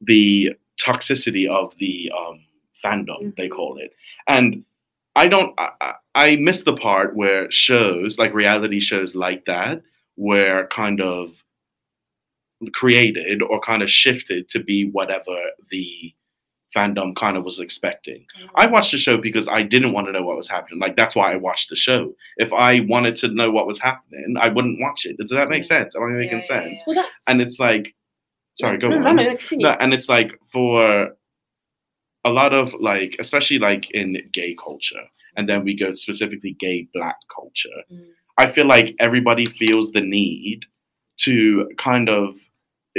[0.00, 2.40] the toxicity of the um,
[2.84, 3.52] fandom they Mhm.
[3.52, 3.92] call it,
[4.28, 4.64] and
[5.16, 9.82] I don't I, I- I miss the part where shows like reality shows like that
[10.16, 11.32] were kind of
[12.72, 15.36] created or kind of shifted to be whatever
[15.70, 16.12] the
[16.76, 18.26] fandom kind of was expecting.
[18.54, 20.80] I watched the show because I didn't want to know what was happening.
[20.80, 22.14] Like that's why I watched the show.
[22.36, 25.16] If I wanted to know what was happening, I wouldn't watch it.
[25.18, 25.96] Does that make sense?
[25.96, 26.84] Am I making Yeah, yeah, sense?
[26.86, 27.06] Well.
[27.28, 27.94] And it's like,
[28.58, 29.16] sorry, go no, on.
[29.16, 29.36] No, no.
[29.52, 31.10] No, and it's like for
[32.24, 35.04] a lot of like, especially like in gay culture,
[35.36, 37.82] and then we go specifically gay black culture.
[37.90, 38.08] Mm.
[38.36, 40.60] I feel like everybody feels the need
[41.18, 42.38] to kind of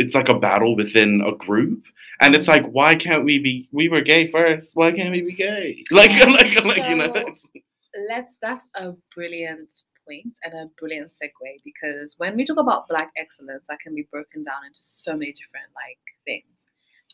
[0.01, 1.83] it's like a battle within a group.
[2.21, 3.69] And it's like, why can't we be?
[3.71, 4.75] We were gay first.
[4.75, 5.83] Why can't we be gay?
[5.91, 7.13] Like, like, like you know.
[7.13, 7.59] So-
[8.07, 9.71] let's that's a brilliant
[10.05, 14.07] point and a brilliant segue because when we talk about black excellence that can be
[14.11, 16.67] broken down into so many different like things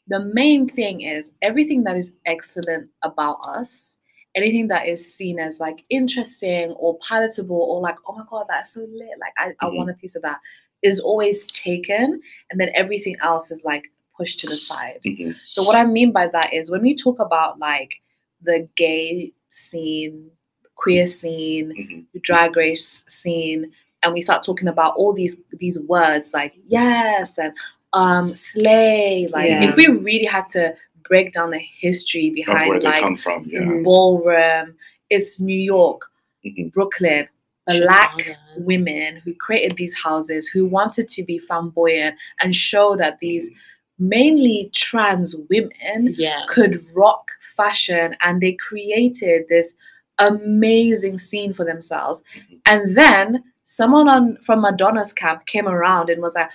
[0.07, 3.95] the main thing is everything that is excellent about us
[4.35, 8.73] anything that is seen as like interesting or palatable or like oh my god that's
[8.73, 9.77] so lit like i, I Mhm.
[9.77, 10.39] want a piece of that
[10.85, 12.05] is always taken
[12.49, 13.85] and then everything else is like
[14.17, 15.35] pushed to the side Mhm.
[15.53, 17.91] so what I mean by that is when we talk about like
[18.49, 20.29] the gay scene,
[20.75, 22.21] queer scene, Mhm.
[22.21, 23.61] drag race scene,
[24.03, 27.53] and we start talking about all these these words like yes and
[27.93, 29.27] um slay.
[29.37, 29.67] Like Yeah.
[29.69, 30.75] if we really had to
[31.09, 33.81] break down the history behind like from, yeah.
[33.83, 34.75] Ballroom,
[35.09, 36.01] it's New York,
[36.45, 36.71] Mhm.
[36.73, 37.27] Brooklyn,
[37.67, 43.49] black women who created these houses who wanted to be flamboyant and show that these
[43.97, 46.41] mainly trans women Yeah.
[46.49, 49.73] could rock fashion and they created this
[50.19, 52.21] amazing scene for themselves
[52.65, 56.49] and then someone on from madonna's camp came around and was like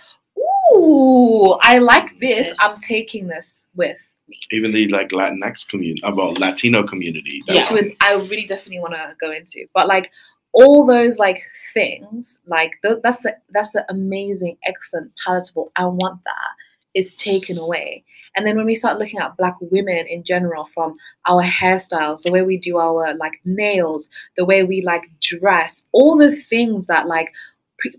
[0.76, 2.56] ooh i like this Yes.
[2.60, 7.42] i'm taking this with me Even the like Latinx community, uh, well, Latino community.
[7.48, 7.54] Yeah.
[7.54, 10.10] That's which would i really definitely want to go into but like
[10.52, 11.42] all those like
[11.74, 16.52] things like th- that's the that's the amazing excellent palatable i want that
[16.94, 18.02] is taken away
[18.36, 20.96] and then when we start looking at black women in general from
[21.28, 26.16] our hairstyles the way we do our like nails the way we like dress all
[26.16, 27.32] the things that like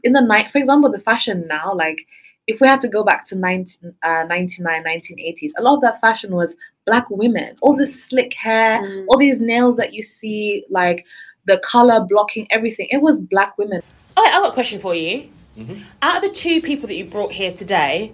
[0.03, 1.99] in the night for example the fashion now like
[2.47, 6.01] if we had to go back to 19, uh, 99 1980s a lot of that
[6.01, 6.53] fashion was
[6.85, 9.05] black women all this slick hair Mm.
[9.07, 11.05] all these nails that you see, like
[11.45, 12.87] the color blocking everything.
[12.89, 13.81] It was black women.
[14.17, 15.29] Oh, I got a question for you.
[15.57, 15.81] Mhm.
[16.01, 18.13] Out of the two people that you brought here today,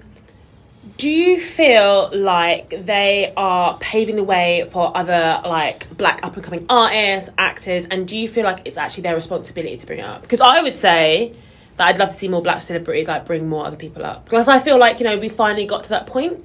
[0.96, 6.44] do you feel like they are paving the way for other like black up and
[6.44, 10.06] coming artists, actors, and do you feel like it's actually their responsibility to bring it
[10.06, 10.22] up?
[10.22, 11.34] Because I would say
[11.76, 14.48] that I'd love to see more black celebrities like bring more other people up because
[14.48, 16.44] I feel like you know we finally got to that point,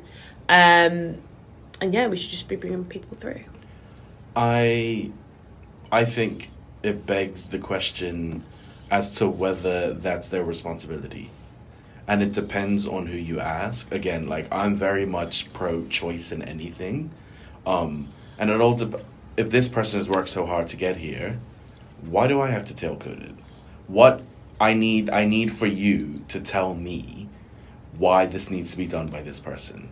[0.48, 1.16] um,
[1.80, 3.40] and yeah, we should just be bringing people through.
[4.34, 5.10] I
[5.90, 6.50] I think
[6.82, 8.42] it begs the question
[8.90, 11.30] as to whether that's their responsibility.
[12.08, 13.92] And it depends on who you ask.
[13.92, 17.10] Again, like I'm very much pro choice in anything.
[17.66, 19.04] Um and it all dep-
[19.36, 21.38] if this person has worked so hard to get here,
[22.02, 23.34] why do I have to tailcoat it?
[23.86, 24.22] What
[24.60, 27.28] I need I need for you to tell me
[27.96, 29.88] why this needs to be done by this person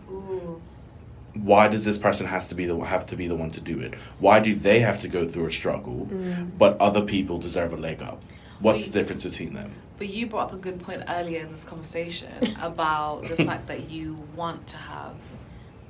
[1.33, 3.79] why does this person has to be the have to be the one to do
[3.79, 3.95] it?
[4.19, 6.09] Why do they have to go through a struggle,
[6.57, 8.21] but other people deserve a leg up?
[8.59, 9.73] What's the difference between them?
[9.97, 13.89] But you brought up a good point earlier in this conversation about the fact that
[13.89, 15.15] you want to have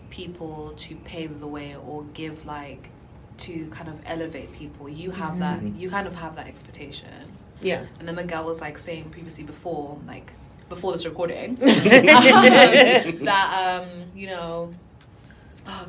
[0.09, 2.89] people to pave the way or give like
[3.37, 4.87] to kind of elevate people.
[4.87, 5.63] You have that.
[5.63, 7.07] You kind of have that expectation.
[7.61, 7.85] Yeah.
[7.99, 10.33] And then Miguel was like saying previously before, like
[10.69, 14.73] before this recording, that um, you know,
[15.67, 15.87] oh,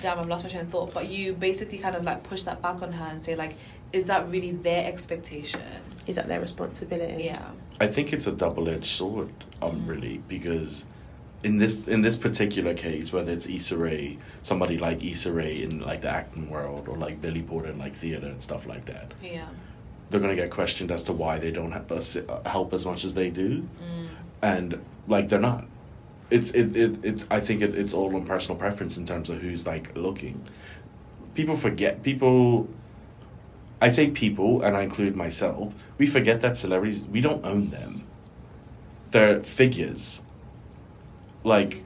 [0.00, 0.94] damn, I've lost my train of thought.
[0.94, 3.56] But you basically kind of like push that back on her and say like,
[3.92, 5.60] is that really their expectation?
[6.06, 7.24] Is that their responsibility?
[7.24, 7.50] Yeah.
[7.80, 9.30] I think it's a double edged sword,
[9.62, 9.88] um, mm.
[9.88, 10.84] really, because
[11.44, 15.80] in this in this particular case, whether it's Issa Rae, somebody like Issa Rae in
[15.80, 19.12] like the acting world, or like Billy Porter in like theater and stuff like that,
[19.22, 19.46] Yeah.
[20.10, 22.84] they're gonna get questioned as to why they don't help us uh, uh, help as
[22.84, 24.08] much as they do, mm.
[24.42, 25.64] and like they're not.
[26.30, 29.38] It's it, it it's I think it, it's all on personal preference in terms of
[29.40, 30.42] who's like looking.
[31.34, 32.68] People forget people.
[33.80, 35.72] I say people, and I include myself.
[35.98, 38.04] We forget that celebrities we don't own them.
[39.10, 40.20] They're figures.
[41.44, 41.82] Like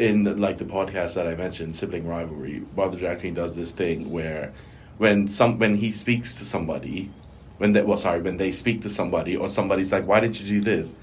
[0.00, 2.60] in the, like the podcast that I mentioned, sibling rivalry.
[2.74, 4.52] Bob the Drag Queen does this thing where
[4.98, 7.10] when some when he speaks to somebody,
[7.58, 10.60] when they well sorry when they speak to somebody or somebody's like, why didn't you
[10.60, 10.94] do this?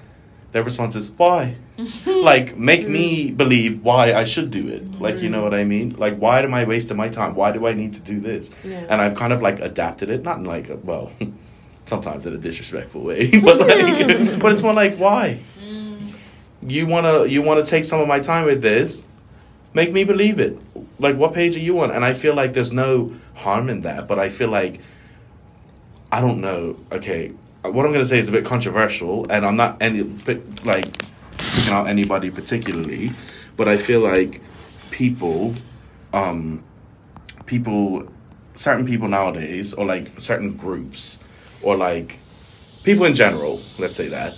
[0.52, 1.56] Their response is why.
[2.06, 5.00] like make me believe why I should do it.
[5.00, 5.44] Like you know mm-hmm.
[5.44, 5.96] what I mean?
[5.98, 7.36] Like why am I wasting my time?
[7.36, 8.50] Why do I need to do this?
[8.64, 8.86] Yeah.
[8.90, 11.12] And I've kind of like adapted it, not in like a, well,
[11.86, 15.40] sometimes in a disrespectful way, but like but it's more like why?
[15.60, 16.14] Mm.
[16.64, 19.04] You wanna you wanna take some of my time with this?
[19.74, 20.58] Make me believe it.
[20.98, 21.92] Like what page are you on?
[21.92, 24.80] And I feel like there's no harm in that, but I feel like
[26.12, 26.78] I don't know.
[26.92, 27.34] Okay,
[27.70, 30.04] what I'm gonna say is a bit controversial, and I'm not any
[30.64, 30.86] like
[31.38, 33.12] picking out anybody particularly,
[33.56, 34.42] but I feel like
[34.92, 35.54] people,
[36.14, 36.64] um,
[37.46, 38.08] people,
[38.56, 41.20] certain people nowadays, or like certain groups,
[41.62, 42.20] or like
[42.84, 44.36] people in general, let's say that,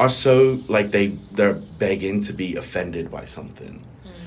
[0.00, 3.84] are so like they they're begging to be offended by something.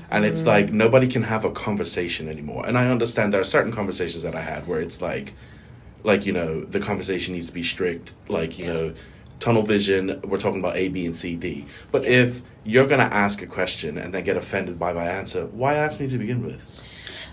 [0.08, 2.64] And it's like nobody can have a conversation anymore.
[2.66, 5.34] And I understand there are certain conversations that I had where it's like
[6.06, 8.94] like you know the conversation needs to be strict like you know
[9.40, 11.66] tunnel vision we're talking about a b and c d.
[11.92, 15.46] But if you're going to ask a question and then get offended by my answer
[15.46, 16.60] why ask me to begin with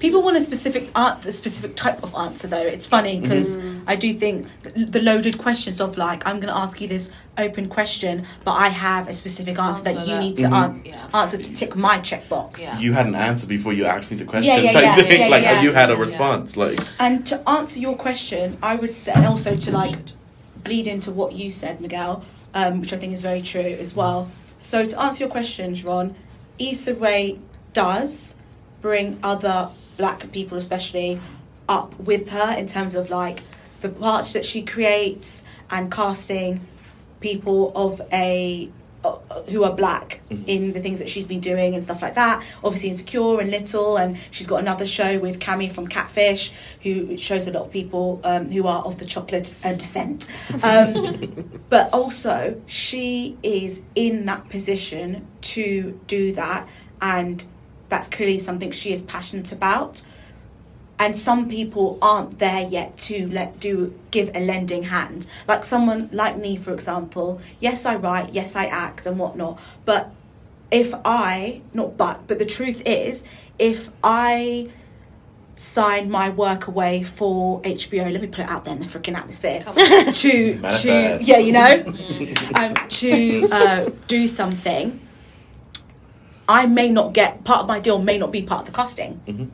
[0.04, 2.46] People want a specific answer, a specific type of answer.
[2.46, 3.84] Though it's funny because Mm.
[3.88, 7.70] I do think the loaded questions of like I'm going to ask you this open
[7.70, 10.20] question, but I have a specific answer, that Answer you that.
[10.22, 10.66] need to Mhm.
[10.66, 11.22] an- Yeah.
[11.22, 12.62] answer to tick my checkbox.
[12.64, 12.78] Yeah.
[12.80, 14.54] You had an answer before you asked me the question.
[14.54, 15.20] Yeah, yeah, type yeah, thing.
[15.22, 15.62] yeah, like yeah.
[15.62, 16.00] you had a Yeah.
[16.00, 16.58] response.
[16.58, 19.96] Like And to answer your question, I would say, and also to like
[20.66, 24.28] bleed into what you said, Miguel, um, which I think is very true as well.
[24.58, 26.14] So to answer your questions, Ron,
[26.60, 27.38] Issa Rae
[27.72, 28.36] does
[28.82, 31.20] bring other black people, especially,
[31.70, 33.40] up with her in terms of like
[33.80, 36.60] the parts that she creates and casting
[37.20, 38.70] people of a
[39.04, 39.18] uh,
[39.50, 42.42] who are black in the things that she's been doing and stuff like that.
[42.64, 47.46] Obviously, Insecure and Little, and she's got another show with Cami from Catfish, who shows
[47.46, 50.32] a lot of people um, who are of the chocolate uh, descent.
[50.64, 56.70] Um, but also, she is in that position to do that,
[57.02, 57.44] and
[57.94, 60.04] that's clearly something she is passionate about.
[60.98, 65.28] And some people aren't there yet to let do give a lending hand.
[65.48, 70.12] Like someone like me for example yes i write yes i act and whatnot but
[70.72, 73.24] if i not but but the truth is
[73.60, 74.68] if i
[75.56, 79.16] sign my work away for hbo let me put it out there in the freaking
[79.16, 79.62] atmosphere
[80.14, 81.74] to to yeah you know
[82.56, 85.00] um, to uh, do something
[86.48, 89.22] I may not get part of my deal may not be part of the casting.
[89.28, 89.50] Mhm.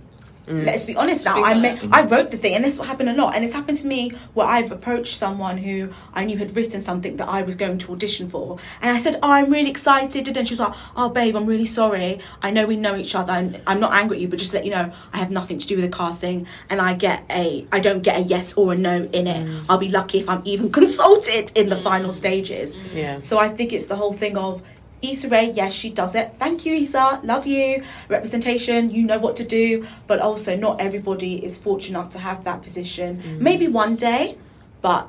[0.50, 0.66] Mm.
[0.66, 1.42] Let's be honest now.
[1.44, 1.90] I on may, it.
[1.92, 3.36] I wrote the thing, and this will happen a lot.
[3.36, 7.18] And it's happened to me where I've approached someone who I knew had written something
[7.18, 10.48] that I was going to audition for, and I said, "Oh, I'm really excited," and
[10.48, 12.20] she was like, "Oh, babe, I'm really sorry.
[12.42, 14.58] I know we know each other, and I'm not angry at you, but just to
[14.58, 17.68] let you know, I have nothing to do with the casting, and I get a,
[17.72, 19.46] I don't get a yes or a no in it.
[19.46, 19.66] Mm.
[19.70, 21.84] I'll be lucky if I'm even consulted in the mm.
[21.84, 23.20] final stages." Yeah.
[23.20, 24.64] So I think it's the whole thing of
[25.02, 26.34] Issa Rae, yes, she does it.
[26.40, 27.22] Thank you, Issa.
[27.24, 27.84] Love you.
[28.10, 29.88] Representation, you know what to do.
[30.08, 33.22] But also, not everybody is fortunate enough to have that position.
[33.22, 33.40] Mm.
[33.40, 34.38] Maybe one day,
[34.82, 35.08] but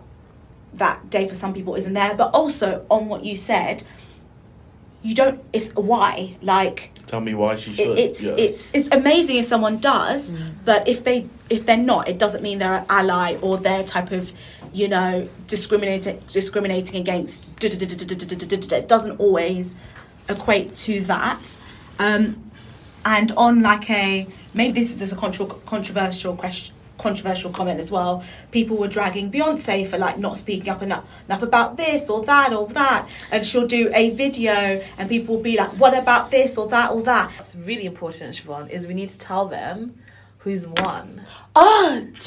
[0.74, 2.14] that day for some people isn't there.
[2.14, 3.83] But also, on what you said,
[5.03, 6.37] you don't, it's why.
[6.42, 7.88] Like, tell me why she should.
[7.88, 8.35] it, it's Yeah.
[8.37, 10.53] it's it's amazing if someone does, mm.
[10.64, 14.12] but if they if they're not, it doesn't mean they're an ally or they're type
[14.12, 14.33] of
[14.72, 17.44] you know discriminating discriminating against.
[17.62, 19.76] It doesn't always
[20.28, 21.59] equate to that.
[21.98, 22.50] Um,
[23.04, 27.90] and on like a maybe this is just a contra- controversial question controversial comment as
[27.90, 32.22] well people were dragging beyonce for like not speaking up enough, enough about this or
[32.24, 36.30] that or that and she'll do a video and people will be like what about
[36.30, 39.94] this or that or that What's really important, Siobhan, is we need to tell them
[40.40, 41.22] who's won.
[41.57, 42.07] Oh,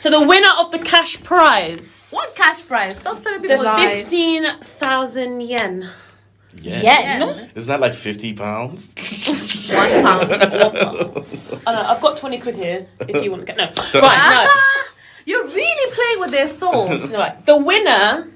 [0.00, 2.08] so the winner of the cash prize.
[2.10, 2.96] What cash prize?
[2.96, 4.02] Stop telling The people lies.
[4.02, 5.88] fifteen thousand yen.
[6.62, 6.80] yeah.
[6.82, 8.94] yeah, Isn't that like fifty pounds?
[9.74, 10.32] One pound.
[10.32, 11.24] Oh,
[11.66, 12.86] no, I've got twenty quid here.
[13.00, 13.70] If you want to get no.
[13.90, 14.48] So- right,
[15.24, 17.12] You're really playing with their souls.
[17.12, 17.18] no.
[17.18, 17.44] Right.
[17.46, 18.28] The winner.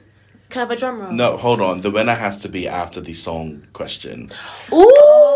[0.50, 1.12] Can I have a drum roll?
[1.12, 1.80] No, hold on.
[1.80, 4.32] The winner has to be after the song question.
[4.72, 5.29] Ooh.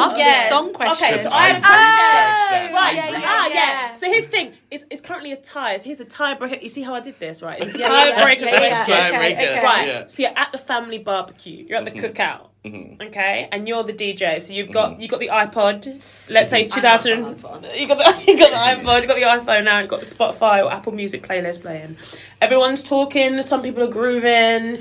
[0.00, 1.08] After the song question.
[1.08, 2.72] Okay, so I had a researched question.
[2.72, 2.72] that.
[2.72, 3.94] Right, I ah, researched yeah.
[3.96, 4.52] So here's the thing.
[4.70, 5.76] It's, it's currently a tie.
[5.78, 6.62] So here's a tiebreaker.
[6.62, 7.60] You see how I did this, right?
[7.60, 8.96] It's a Yeah, yeah, tiebreaker yeah, yeah, question.
[8.96, 9.58] okay, Tiebreaker.
[9.58, 9.62] okay.
[9.64, 9.86] Right.
[9.86, 10.06] Yeah.
[10.06, 11.66] So you're at the family barbecue.
[11.68, 12.46] You're at the cookout.
[12.64, 13.00] Mhm.
[13.08, 14.40] Okay, and you're the DJ.
[14.42, 15.86] So you've got you got the iPod.
[16.30, 17.18] Let's say 2000.
[17.74, 19.02] You got the you got the iPod.
[19.02, 19.78] You got the iPhone now.
[19.80, 21.96] You got the Spotify or Apple Music playlist playing.
[22.42, 23.40] Everyone's talking.
[23.42, 24.78] Some people are grooving.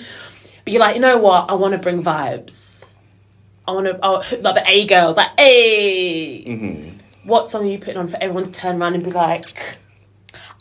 [0.65, 1.49] But you're like, you know what?
[1.49, 2.78] I want to bring vibes.
[3.69, 5.17] I want to oh, like the A girls.
[5.17, 6.93] Like, hey, Mhm.
[7.23, 9.45] what song are you putting on for everyone to turn around and be like?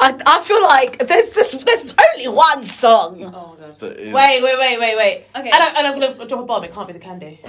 [0.01, 3.81] I, I feel like there's this there's only one song Oh god.
[3.83, 5.25] Wait, wait, wait, wait, wait.
[5.37, 5.51] Okay.
[5.51, 6.63] And, I, and I'm gonna drop a bomb.
[6.65, 7.41] It can't be the candy.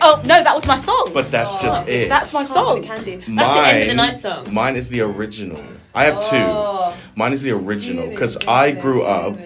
[0.00, 2.08] oh no that was my song But that's just it.
[2.08, 3.16] that's my Can't be song the candy.
[3.16, 4.54] That's the end of the night song.
[4.54, 5.62] Mine is the original.
[5.94, 6.94] I have Oh.
[6.94, 6.98] two.
[7.16, 9.36] Mine is the original because I grew up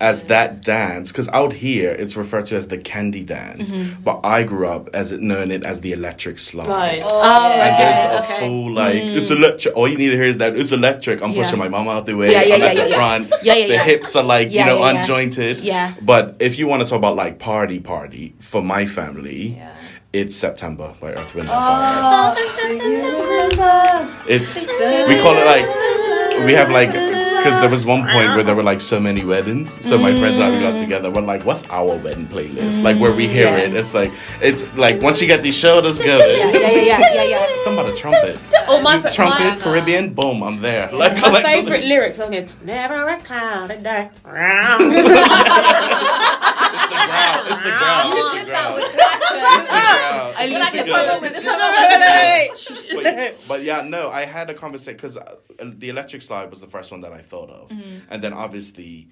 [0.00, 1.10] as that dance.
[1.12, 4.02] Because out here it's referred to as the candy dance, mm-hmm.
[4.02, 6.66] but I grew up as it known it as the electric slide.
[6.68, 7.02] Right.
[7.04, 8.40] Oh, oh And okay, there's a okay.
[8.40, 9.16] full like mm.
[9.16, 9.76] it's electric.
[9.76, 11.22] All you need to hear is that it's electric.
[11.22, 11.42] I'm Yeah.
[11.42, 12.30] pushing my mama out the way.
[12.32, 13.32] Yeah, yeah, I'm yeah, at yeah, the front.
[13.42, 13.84] Yeah, yeah, the yeah.
[13.84, 14.98] hips are like Yeah, you know yeah, yeah.
[14.98, 15.58] unjointed.
[15.58, 15.94] Yeah.
[16.02, 19.72] But if you want to talk about like party party for my family, Yeah.
[20.12, 22.34] it's September by Earth Wind and Fire.
[22.36, 24.14] Oh, do you remember?
[24.28, 24.60] It's
[25.08, 25.66] we call it like
[26.44, 26.90] we have like
[27.38, 29.84] because there was one point where there were like so many weddings.
[29.84, 30.80] So my friends and I we got mm.
[30.80, 31.10] together.
[31.10, 32.82] We're like, what's our wedding playlist?
[32.82, 33.30] Like where we mm.
[33.30, 33.58] hear Yeah.
[33.64, 37.22] it, it's like it's like once you get these shoulders going, yeah yeah yeah yeah
[37.24, 38.38] yeah some about a trumpet,
[38.70, 40.90] Oh, my, fa- trumpet, my, Caribbean, boom, I'm there.
[40.92, 44.10] Like, my like- favorite lyric song is "Never a cloud a day."
[46.70, 47.46] It's the growl.
[47.46, 48.12] It's the growl.
[48.18, 48.78] It's the did growl.
[48.78, 50.34] It's the growl.
[50.36, 50.88] I But I love can it.
[50.88, 51.46] come up with this.
[51.46, 53.38] I'm not gonna do it.
[53.38, 56.66] but, but yeah, no, I had a conversation because uh, the electric slide was the
[56.68, 57.98] first one that I thought of, mm-hmm.
[58.10, 59.08] and then obviously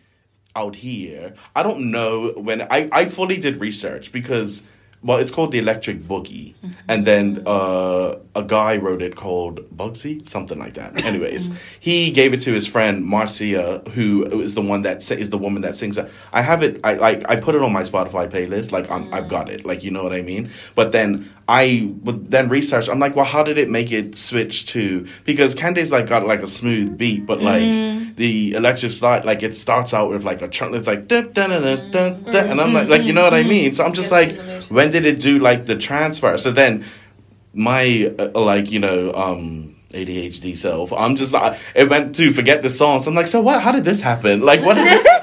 [0.54, 4.62] out here, I don't know when I I fully did research because.
[5.02, 6.70] Well, it's called the Electric Boogie, mm-hmm.
[6.88, 10.94] and then uh, a guy wrote it called Bugsy, something like that.
[10.94, 11.06] Mm-hmm.
[11.06, 15.38] Anyways, he gave it to his friend Marcia, who is the one that is the
[15.38, 16.10] woman that sings it.
[16.32, 16.80] I have it.
[16.82, 17.22] I like.
[17.28, 18.72] I put it on my Spotify playlist.
[18.72, 19.64] Like I'm, I've got it.
[19.64, 20.48] Like you know what I mean.
[20.74, 22.88] But then I would then research.
[22.88, 25.06] I'm like, well, how did it make it switch to?
[25.24, 27.62] Because Candace like got like a smooth beat, but like
[28.16, 30.74] the electric slide, like it starts out with like a chunk.
[30.74, 33.42] It's like dun, dun, dun, dun, dun, and I'm like, like you know what I
[33.44, 33.72] mean.
[33.74, 34.74] So I'm just like, in the motion.
[34.74, 36.36] when did it do like the transfer?
[36.38, 36.84] So then
[37.52, 42.62] my uh, like you know um ADHD self, I'm just like it went to forget
[42.62, 43.00] the song.
[43.00, 43.62] So I'm like, so what?
[43.62, 44.40] How did this happen?
[44.40, 45.06] Like, what did this?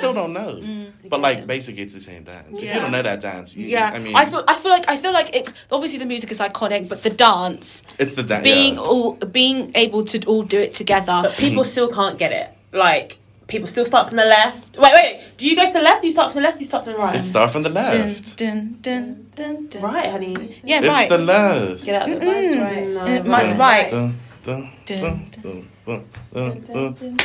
[0.00, 0.92] I still don't know.
[1.08, 2.58] But like, basically, it's the same dance.
[2.58, 4.88] If you don't know that dance, you, Yeah, I mean, I feel I feel like
[4.88, 8.44] I feel like it's obviously the music is iconic, but the dance it's the dance.
[8.44, 8.80] being yeah.
[8.80, 11.20] all being able to all do it together.
[11.22, 12.50] But people still can't get it.
[12.72, 13.18] Like
[13.50, 14.78] people still start from the left.
[14.78, 15.22] Wait, wait.
[15.36, 16.04] Do you go to the left?
[16.04, 16.60] You start from the left.
[16.60, 17.16] You start from the right.
[17.16, 18.38] It start from the left.
[18.38, 19.82] dun, dun, dun, dun.
[19.82, 20.58] right, honey.
[20.64, 21.02] Yeah, It's right.
[21.02, 21.84] It's the left.
[21.84, 22.86] Get out of the Mine's Mm, right.
[22.88, 23.30] no.
[23.30, 24.14] My- Dun, right.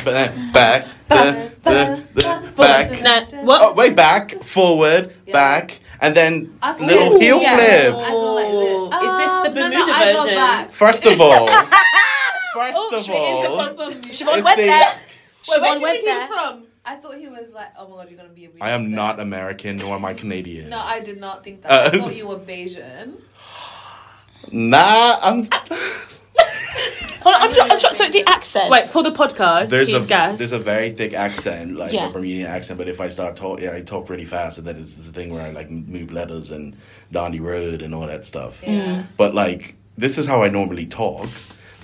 [0.04, 0.86] Back, back.
[3.44, 3.60] What?
[3.62, 5.32] Oh, way back, forward, Yeah.
[5.32, 7.56] back, and then I thought- little heel Yeah.
[7.56, 7.94] flip.
[8.06, 8.76] I go like this.
[8.92, 10.34] Oh, is this the Um, no, Bermuda no, version?
[10.36, 10.72] back.
[10.72, 11.46] First of all,
[12.54, 14.94] first Oh, of all, Siobhan It's went the- there.
[15.46, 16.26] Where Siobhan do you went there.
[16.26, 16.62] from?
[16.84, 18.90] I thought he was like, oh my god, you're gonna be a I am Beyonce.
[18.90, 20.68] not American nor am I Canadian.
[20.70, 21.70] No, I did not think that.
[21.70, 23.12] Uh, I thought you were Bajan.
[24.52, 25.48] Nah, I'm.
[27.22, 27.94] Hold on, I'm, try- I'm trying.
[27.94, 28.70] So the accent.
[28.70, 30.38] Wait, for the podcast, There's a he's gas.
[30.38, 32.08] there's a very thick accent, like Yeah.
[32.08, 32.78] a Bermudian accent.
[32.78, 35.12] But if I start talk, yeah, I talk really fast, and then that is the
[35.12, 36.76] thing where I like move letters and
[37.10, 38.62] Donny Road and all that stuff.
[38.66, 39.02] Yeah.
[39.16, 41.26] But like, this is how I normally talk.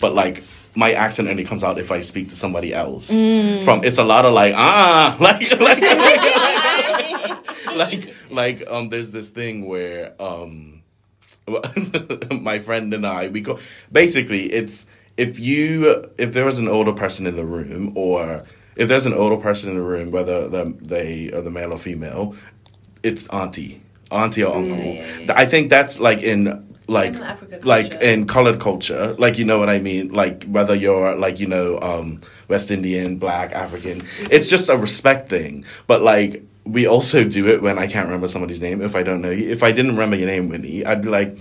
[0.01, 3.09] But like, my accent only comes out if I speak to somebody else.
[3.11, 5.83] From it's a lot of like ah, like like
[7.77, 8.89] like like um.
[8.89, 10.82] There's this thing where um,
[12.41, 13.59] my friend and I we go.
[13.91, 14.87] Basically, it's
[15.17, 18.45] if you if there is an older person in the room or
[18.77, 22.35] if there's an older person in the room, whether they are the male or female,
[23.03, 24.77] it's auntie, auntie or uncle.
[24.77, 25.33] yeah, yeah.
[25.37, 29.69] I think that's like in like in like in colored culture, like you know what
[29.69, 30.13] I mean.
[30.13, 35.29] Like whether you're like you know um, West Indian, Black, African, it's just a respect
[35.29, 35.65] thing.
[35.87, 38.81] But like we also do it when I can't remember somebody's name.
[38.83, 41.37] If I don't know you, if I didn't remember your name, Winnie, I'd be like.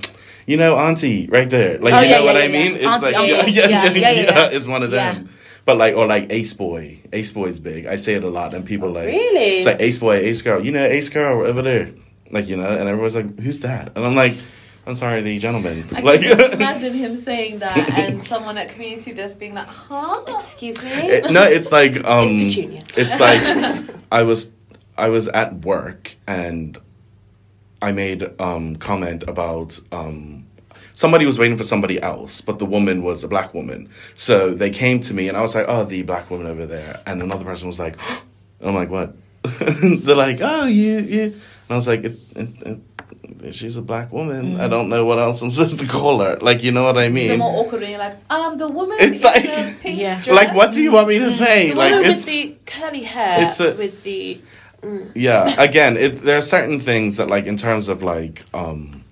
[0.48, 1.78] You know, auntie, right there.
[1.78, 2.72] Like, Oh, you yeah, know what yeah, I mean?
[2.72, 2.78] yeah.
[2.78, 3.28] It's Auntie, like, uncle.
[3.38, 4.50] yeah, yeah, Yeah, yeah, yeah, yeah.
[4.52, 5.14] it's one of Yeah.
[5.14, 5.30] them.
[5.66, 7.00] But like, or like Ace Boy.
[7.14, 7.86] Ace Boy's big.
[7.86, 9.58] I say it a lot, and people like, Really?
[9.58, 10.60] it's like Ace Boy, Ace Girl.
[10.66, 11.92] You know, Ace Girl over there.
[12.32, 13.96] Like, you know, and everyone's like, who's that?
[13.96, 14.34] And I'm like,
[14.88, 15.86] I'm sorry, the gentleman.
[15.96, 19.68] I like, can just imagine him saying that and someone at community desk being like,
[19.68, 20.24] huh?
[20.40, 20.90] Excuse me.
[20.90, 24.52] It- no, it's like um, It's it's like I was
[25.02, 26.78] I was at work and
[27.82, 30.46] I made um comment about um
[30.94, 33.90] somebody was waiting for somebody else, but the woman was a black woman.
[34.16, 37.02] So they came to me and I was like, "Oh, the black woman over there,"
[37.08, 37.96] and another person was like,
[38.62, 39.16] "I'm like, what?"
[40.06, 42.80] They're like, "Oh, you, you," and I was like, it, it,
[43.44, 44.60] it, "She's a black woman.
[44.60, 46.38] I don't know what else I'm supposed to call her.
[46.42, 48.98] Like, you know what I The mean?" more awkward when you're like, um, the woman
[49.00, 50.22] It's in like- the pink Yeah.
[50.22, 50.36] dress.
[50.36, 51.70] Like, what do you want me to say?
[51.72, 53.48] The Like, woman it's with the curly hair.
[53.48, 54.40] it's a- with the.
[55.14, 59.04] Yeah again it, there are certain things that like in terms of like um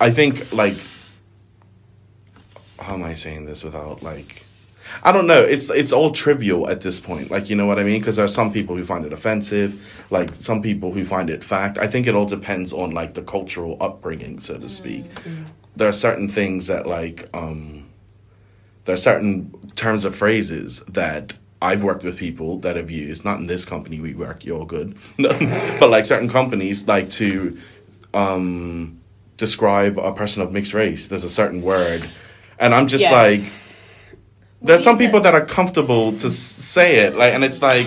[0.00, 0.76] i think like
[2.78, 4.44] how am i saying this without like
[5.04, 7.82] i don't know it's it's all trivial at this point like you know what i
[7.82, 8.00] mean?
[8.00, 11.42] Because there are some people who find it offensive like some people who find it
[11.42, 11.78] fact.
[11.78, 15.04] I think it all depends on like the cultural upbringing so to speak.
[15.76, 17.88] There are certain things that like um
[18.84, 21.32] there are certain terms of phrases that
[21.64, 24.96] I've worked with people that have used, not in this company we work, you're good,
[25.80, 27.58] but like certain companies like to
[28.12, 29.00] um,
[29.38, 31.08] describe a person of mixed race.
[31.08, 32.08] There's a certain word.
[32.58, 33.12] And I'm just Yeah.
[33.12, 33.42] like,
[34.60, 35.24] there's some people say?
[35.24, 37.86] that are comfortable to say it, like, and it's like,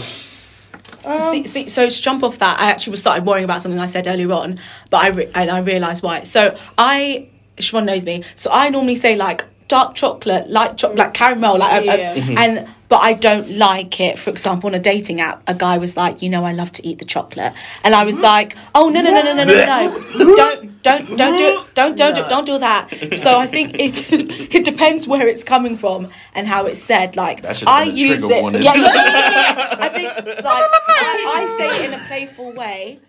[1.32, 3.86] See, see, so to jump off that, I actually was started worrying about something I
[3.86, 4.60] said earlier on,
[4.90, 6.24] but I re- and I realised why.
[6.24, 11.14] So I, Siobhan knows me, so I normally say like dark chocolate, light chocolate, like
[11.14, 12.38] caramel, like, uh, Mm-hmm.
[12.38, 14.18] and but I don't like it.
[14.18, 16.86] For example, on a dating app, a guy was like, "You know, I love to
[16.88, 20.36] eat the chocolate," and I was like, "Oh no, no, no, no, no, no, no!
[20.36, 22.30] don't don't don't do don't don't do, No.
[22.30, 23.16] don't do that.
[23.16, 24.12] So I think it
[24.56, 27.16] it depends where it's coming from and how it's said.
[27.16, 28.44] Like That should have I use it.
[28.54, 29.76] Yeah, yeah, yeah, yeah.
[29.88, 33.00] I think it's like I, I say it in a playful way.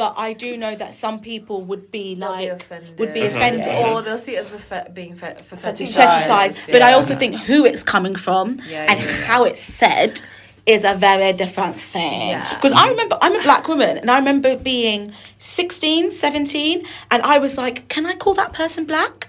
[0.00, 4.00] But I do know that some people would be like be would be offended Or
[4.00, 5.98] they'll see it as a fe- being fe- for fetishized.
[6.00, 6.72] fetishized.
[6.72, 9.24] But I also think who it's coming from Yeah, and yeah, yeah.
[9.30, 10.22] how it's said
[10.64, 12.30] is a very different thing.
[12.30, 12.54] Yeah.
[12.54, 17.36] Because I remember, I'm a black woman, and I remember being 16, 17, and I
[17.38, 19.28] was like, can I call that person black?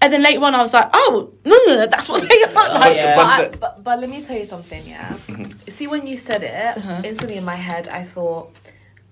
[0.00, 2.52] And then later on, I was like, oh, ugh, that's what they are.
[2.84, 3.16] Like, yeah.
[3.16, 5.14] But, I, but, but let me tell you something, yeah.
[5.68, 7.02] See, when you said it, Uh-huh.
[7.04, 8.50] instantly in my head, I thought,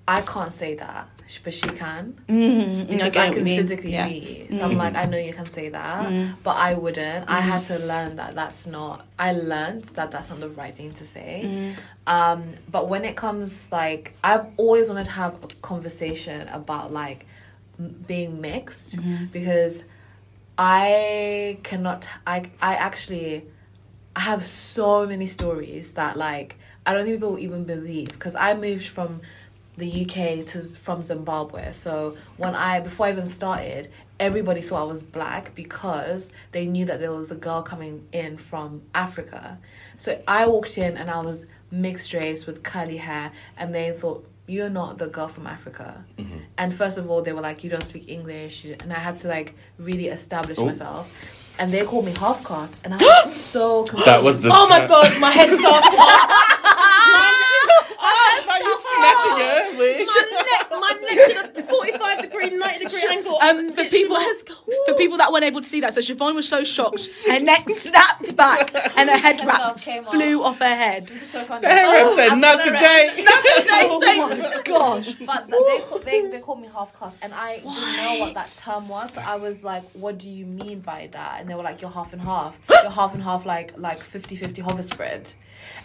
[0.07, 1.09] I can't say that,
[1.45, 2.19] but she can.
[2.29, 4.09] mm, Because I I, get what you can physically Yeah.
[4.09, 4.47] see.
[4.51, 4.79] So I'm mm-hmm.
[4.79, 6.33] like, I know you can say that, mm-hmm.
[6.43, 7.31] but I wouldn't.
[7.31, 10.93] I had to learn that that's not, I learned that that's not the right thing
[10.95, 11.75] to say.
[12.07, 17.27] Um, but when it comes, like, I've always wanted to have a conversation about, like,
[17.79, 18.97] m- being mixed
[19.31, 19.85] because
[20.59, 22.07] I cannot.
[22.27, 23.47] I I actually
[24.15, 28.35] I have so many stories that like I don't think people will even believe because
[28.35, 29.23] I moved from
[29.77, 31.71] the UK to from Zimbabwe.
[31.71, 33.89] So when I before I even started,
[34.21, 38.37] everybody thought I was black because they knew that there was a girl coming in
[38.37, 39.59] from Africa.
[39.97, 44.29] So I walked in and I was mixed race with curly hair, and they thought
[44.47, 46.05] you're not the girl from Africa.
[46.19, 46.39] Mm-hmm.
[46.59, 49.29] And first of all, they were like, you don't speak English, and I had to
[49.29, 50.67] like really establish Oh.
[50.67, 51.09] myself.
[51.59, 54.07] And they called me half caste, and I was so confused.
[54.09, 54.51] That was the.
[54.53, 56.49] Oh my god, my head started.
[59.13, 60.07] Are you snatching your wig?
[60.71, 63.39] my neck did a 45 degree, 90 degree angle.
[63.41, 64.17] Um, for people,
[64.87, 67.69] for people that weren't able to see that, so Siobhan was so shocked, her neck
[67.77, 71.09] snapped back, and her head wrap flew off her head.
[71.09, 71.63] This is so funny.
[71.63, 73.27] The hair wrap said, I'm "Not today."
[73.85, 75.15] Oh my gosh!
[75.15, 78.35] But th- they, call, they they called me half caste, and I didn't know what
[78.35, 79.13] that term was.
[79.15, 81.91] So I was like, "What do you mean by that?" And they were like, "You're
[81.91, 82.59] half and half.
[82.71, 85.33] You're half and half, like like 50-50 Hovis bread."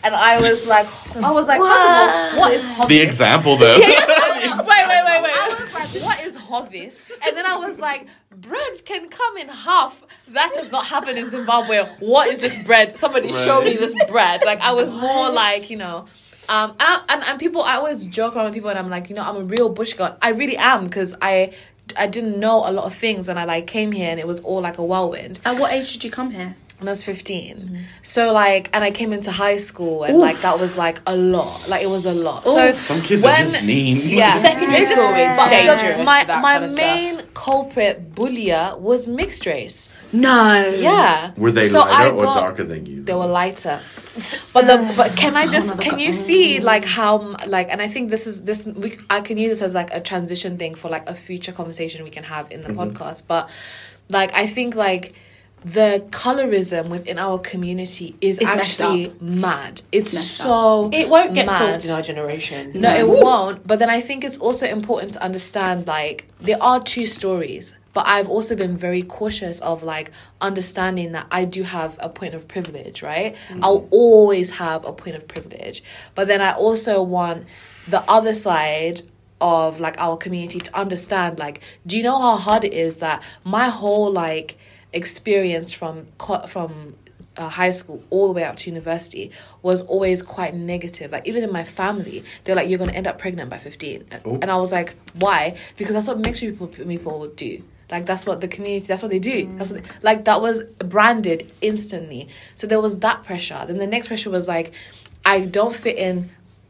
[0.04, 2.88] And I was like, I was like, first of what is hovis?
[2.90, 3.78] The example, though.
[3.80, 5.34] Wait, wait, wait, wait.
[5.34, 7.12] I was like, what is hovis?
[7.26, 10.04] And then I was like, bread can come in half.
[10.30, 11.84] That does not happen in Zimbabwe.
[12.00, 12.96] What is this bread?
[12.98, 14.42] Somebody show me this bread.
[14.46, 16.06] Like I was more like, you know.
[16.50, 19.10] Um, and, I- and and people, I always joke around with people, and I'm like,
[19.10, 20.16] you know, I'm a real bush girl.
[20.22, 21.54] I really am because I
[21.98, 24.40] I didn't know a lot of things, and I like came here, and it was
[24.42, 25.40] all like a whirlwind.
[25.44, 26.56] At what age did you come here?
[26.80, 27.80] When I was 15.
[28.04, 31.68] So like, and I came into high school, and like that was like a lot.
[31.68, 32.44] Like it was a lot.
[32.44, 32.72] So oh.
[32.74, 33.98] Some kids when- are just mean.
[34.04, 36.86] yeah, Secondary It's school is but the- dangerous my that my kind of stuff.
[36.86, 39.92] main culprit bullier was mixed race.
[40.14, 40.68] No.
[40.68, 41.34] Yeah.
[41.36, 43.04] Were they So lighter I or got- darker than you?
[43.04, 43.80] They were lighter,
[44.54, 48.12] but the but can I just can you see like how like and I think
[48.12, 51.10] this is this we I can use this as like a transition thing for like
[51.10, 52.96] a future conversation we can have in the mm-hmm.
[52.96, 53.24] podcast.
[53.28, 53.50] But
[54.10, 55.16] like I think like
[55.66, 59.82] the colorism within our community is It's actually mad.
[59.92, 61.58] It's messed so it won't get mad.
[61.58, 62.72] solved in our generation.
[62.76, 63.66] No, it won't.
[63.66, 67.76] But then I think it's also important to understand like there are two stories.
[67.94, 72.36] But I've also been very cautious of like understanding that I do have a point
[72.36, 73.36] of privilege, right?
[73.50, 73.60] Mm.
[73.64, 75.84] I'll always have a point of privilege.
[76.14, 77.48] But then I also want
[77.88, 79.02] the other side
[79.42, 83.22] of like our community to understand like do you know how hard it is that
[83.44, 84.58] my whole like
[84.94, 86.08] experience from
[86.48, 86.96] from
[87.38, 89.32] uh, high school all the way up to university
[89.62, 91.12] was always quite negative.
[91.12, 94.06] Like even in my family, they're like, "You're gonna end up pregnant by 15.
[94.12, 94.40] And, Oh.
[94.42, 97.62] and I was like, "Why?" Because that's what mixed people people do.
[97.92, 98.88] Like that's what the community.
[98.88, 99.50] That's what they do.
[99.58, 102.28] That's what like that was branded instantly.
[102.56, 103.64] So there was that pressure.
[103.68, 104.74] Then the next pressure was like,
[105.26, 106.30] I don't fit in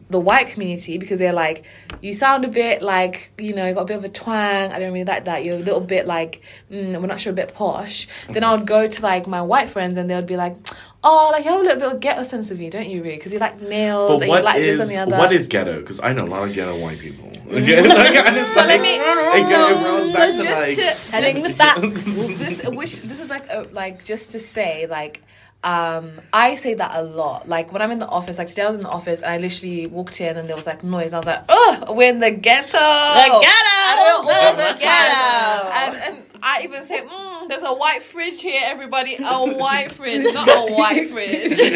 [0.09, 1.65] the white community because they're like,
[2.01, 4.71] you sound a bit like, you know, you got a bit of a twang.
[4.71, 5.43] I don't really like that.
[5.43, 6.41] You're a little bit like,
[6.71, 8.07] mm, we're not sure, a bit posh.
[8.29, 10.55] Then I would go to like my white friends and they would be like,
[11.03, 13.17] oh, like you have a little bit of ghetto sense of you, don't you, really?
[13.17, 15.17] Because you like nails and you like is this and the other.
[15.17, 15.81] what is ghetto?
[15.81, 17.31] Because I know a lot of ghetto white people.
[17.47, 18.97] Okay, like, so like, let me.
[18.97, 22.03] So, so back to just like, to Telling just- the facts.
[22.03, 25.21] this which this is like a, like just to say like
[25.63, 27.47] um I say that a lot.
[27.47, 29.37] Like when I'm in the office, like today I was in the office and I
[29.37, 31.13] literally walked in and there was like noise.
[31.13, 32.77] I was like, oh, we're in the ghetto.
[32.77, 33.89] The ghetto!
[33.89, 35.69] And we're all The the ghetto!
[35.73, 39.17] And, and I even say, mm, there's a white fridge here, everybody.
[39.19, 41.57] A white fridge, not a white fridge.
[41.57, 41.75] so like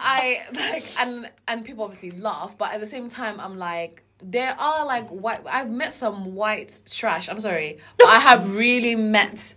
[0.00, 4.54] I like and and people obviously laugh, but at the same time I'm like there
[4.58, 7.78] are like white I've met some white trash, I'm sorry.
[7.98, 9.54] But I have really met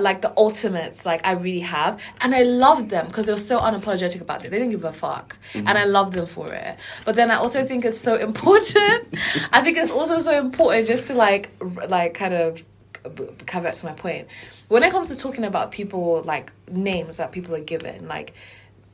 [0.00, 2.02] like the ultimates like i really have.
[2.20, 4.50] And i loved them because they were so unapologetic about it.
[4.50, 5.36] They didn't give a fuck.
[5.52, 5.68] Mm-hmm.
[5.68, 6.78] And i love them for it.
[7.04, 9.08] But then i also think it's so important.
[9.52, 11.50] I think it's also so important just to like
[11.88, 12.62] like kind of
[13.04, 14.28] cover caveat to my point.
[14.68, 18.34] When it comes to talking about people like names that people are given like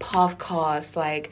[0.03, 1.30] half caste like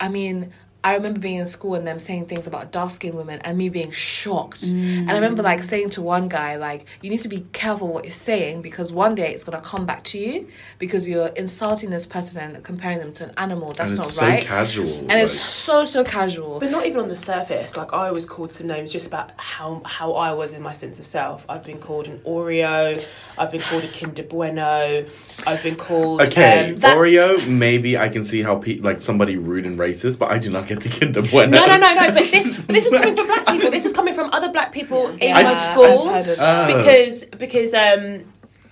[0.00, 0.52] i mean
[0.84, 3.68] I remember being in school and them saying things about dark skinned women and me
[3.68, 4.62] being shocked.
[4.62, 5.16] And I mm.
[5.16, 8.62] remember like saying to one guy, like, you need to be careful what you're saying
[8.62, 10.48] because one day it's gonna come back to you
[10.78, 13.72] because you're insulting this person and comparing them to an animal.
[13.72, 14.44] That's and not so right.
[14.44, 14.98] casual.
[14.98, 16.60] and it's so so casual.
[16.60, 17.76] But not even on the surface.
[17.76, 21.00] Like I was called some names just about how how I was in my sense
[21.00, 21.44] of self.
[21.48, 23.04] I've been called an Oreo.
[23.38, 25.06] I've been called a Kinder Bueno.
[25.46, 26.20] I've been called.
[26.22, 27.46] Okay, um, that- Oreo.
[27.48, 30.66] Maybe I can see how pe- like somebody rude and racist, but I do not
[30.66, 31.58] get the Kinder Bueno.
[31.58, 32.12] no, no, no, no.
[32.12, 33.70] But this this was coming from black people.
[33.70, 36.08] This was coming from other black people in I my s- school.
[36.08, 36.70] I've heard of that.
[36.70, 36.76] Oh.
[36.76, 38.24] because because um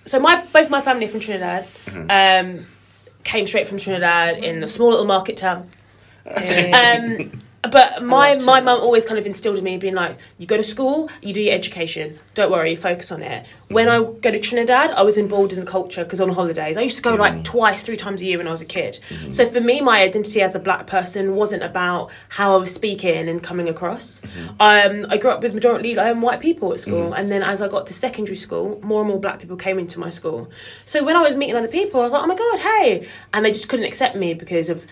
[0.05, 1.67] so my both my family are from Trinidad
[2.11, 2.67] um
[3.25, 5.71] came straight from Trinidad in a small little market town
[6.27, 7.31] um
[7.71, 10.62] but my my mum always kind of instilled in me being like you go to
[10.62, 12.19] school you do your education.
[12.35, 13.47] Don't worry focus on it.
[13.69, 16.83] When I go to Trinidad I was involved in the culture because on holidays I
[16.83, 18.99] used to go like twice three times a year when I was a kid.
[19.31, 23.29] So for me my identity as a black person wasn't about how I was speaking
[23.29, 24.21] and coming across.
[24.61, 27.69] Um, I grew up with majority um, white people at school and then as I
[27.69, 30.51] got to secondary school more and more black people came into my school.
[30.85, 33.09] So when I was meeting other people I was like oh my god hey!
[33.33, 34.87] And they just couldn't accept me because of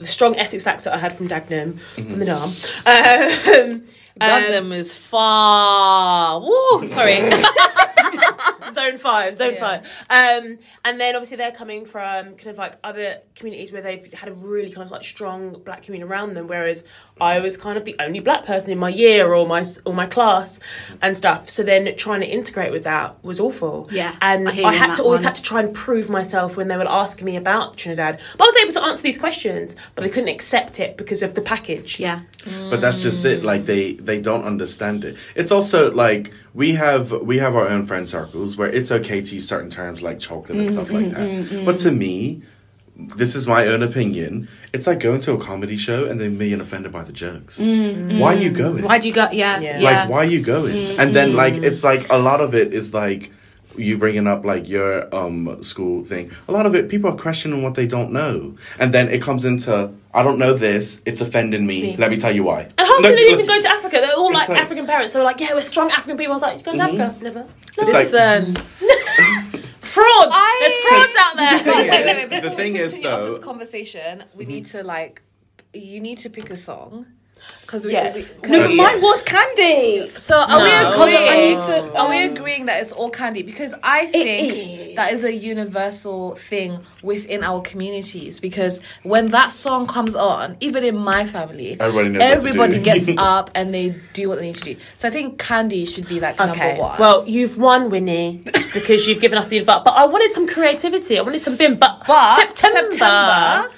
[0.00, 2.50] the strong Essex accent I had from Dagenham, from the Dam.
[4.16, 6.40] Um, That um, is far.
[6.40, 7.20] Woo, sorry.
[8.72, 9.60] zone five, zone Yeah.
[9.60, 10.44] five.
[10.44, 14.28] Um, and then obviously they're coming from kind of like other communities where they've had
[14.28, 16.84] a really kind of like strong black community around them, whereas
[17.20, 20.06] I was kind of the only black person in my year or my or my
[20.06, 20.58] class
[21.02, 21.50] and stuff.
[21.50, 23.88] So then trying to integrate with that was awful.
[23.92, 25.24] Yeah, and I I, had to always one.
[25.26, 28.20] had to try and prove myself when they would ask me about Trinidad.
[28.38, 31.34] But I was able to answer these questions, but they couldn't accept it because of
[31.34, 32.00] the package.
[32.00, 32.20] Yeah.
[32.70, 37.12] but that's just it like they they don't understand it it's also like we have
[37.12, 40.58] we have our own friend circles where it's okay to use certain terms like chocolate
[40.58, 41.98] and stuff like mm-hmm, that mm-hmm, but to mm-hmm.
[41.98, 42.42] me
[43.16, 46.60] this is my own opinion it's like going to a comedy show and then being
[46.60, 48.18] offended by the jokes mm, mm.
[48.18, 49.28] why are you going Why do you go?
[49.32, 49.58] Yeah.
[49.60, 49.78] Yeah.
[49.78, 50.00] Yeah.
[50.00, 52.92] like why are you going and then like it's like a lot of it is
[52.92, 53.32] like
[53.80, 57.62] you bringing up like your um school thing a lot of it people are questioning
[57.62, 61.66] what they don't know and then it comes into i don't know this it's offending
[61.66, 61.96] me Me.
[61.96, 63.96] let me tell you why And half of No, them didn't even go to Africa.
[64.00, 64.64] They're all like, like- Mm-hmm.
[64.64, 65.12] African parents.
[65.14, 66.32] They were like, yeah, we're strong African people.
[66.32, 67.16] I was like, you go to Africa?
[67.22, 67.46] Never.
[67.68, 68.54] It's like- Listen.
[69.80, 70.32] Frauds!
[70.32, 71.74] I- There's frauds out there.
[71.74, 72.30] wait, wait, wait.
[72.30, 75.22] The Before thing we is, continue off this though- conversation, we need to like,
[75.72, 77.06] you need to pick a song.
[77.62, 78.12] Because we, Yeah.
[78.14, 78.76] we, No, but Yes.
[78.76, 80.10] mine was candy.
[80.18, 80.84] So are we No.
[80.92, 81.48] Hold on, I agreeing?
[81.56, 81.98] need to.
[82.00, 83.42] Are we um, agreeing that it's all candy?
[83.42, 88.40] Because I think that is a universal thing within our communities.
[88.40, 93.50] Because when that song comes on, even in my family, Everybody knows everybody gets up
[93.54, 94.80] and they do what they need to do.
[94.96, 96.46] So I think candy should be like Okay.
[96.48, 96.98] number one.
[96.98, 98.42] Well, you've won, Winnie,
[98.74, 99.82] because you've given us the advice.
[99.84, 101.18] But I wanted some creativity.
[101.18, 101.76] I wanted some vim.
[101.76, 102.90] But, but September.
[102.90, 103.70] September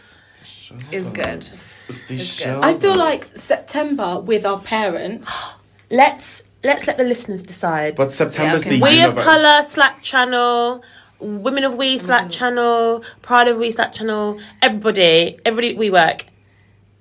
[0.92, 1.44] is good.
[1.88, 2.62] It's these It's good.
[2.62, 5.52] I feel like September with our parents.
[5.90, 7.96] Let's let's let the listeners decide.
[7.96, 8.78] but september's okay.
[8.78, 10.82] the we of universe- Colour Slack channel,
[11.20, 16.22] Women of We Slack channel, Pride of We Slack channel, everybody, everybody WeWork.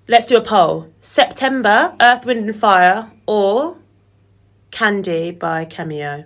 [0.08, 0.92] Let's do a poll.
[1.00, 3.78] September, Earth, Wind and Fire, or
[4.72, 6.26] Candy by Cameo.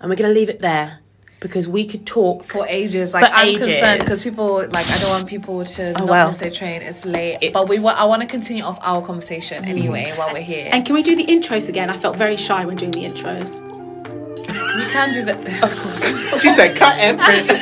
[0.00, 1.00] And we're gonna leave it there
[1.44, 3.12] because we could talk for ages.
[3.12, 3.66] Like For I'm ages.
[3.66, 6.28] concerned because people like I don't want people to oh, not wow.
[6.28, 6.80] miss their train.
[6.80, 8.00] It's late, It's- but we want.
[8.00, 10.70] I want to continue off our conversation anyway while we're here.
[10.72, 11.90] And can we do the intros again?
[11.90, 13.60] I felt very shy when doing the intros.
[14.48, 15.38] we can do that.
[15.62, 16.40] Of course.
[16.42, 17.60] she said cut and print you know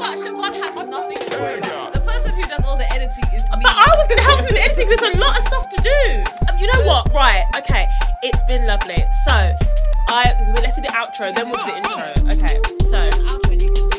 [0.00, 0.18] what?
[0.18, 1.60] Siobhan has nothing to worry.
[1.92, 3.60] The person who does all the editing is me.
[3.62, 4.88] But I was going to help you with the editing.
[4.88, 6.37] Because there's a lot of stuff to do.
[6.60, 7.12] You know what?
[7.14, 7.44] Right.
[7.56, 7.86] Okay.
[8.22, 9.04] It's been lovely.
[9.24, 9.54] So,
[10.08, 11.34] I let's do the outro.
[11.34, 12.32] Then we'll do the intro.
[12.32, 12.60] Okay.
[12.90, 13.97] So.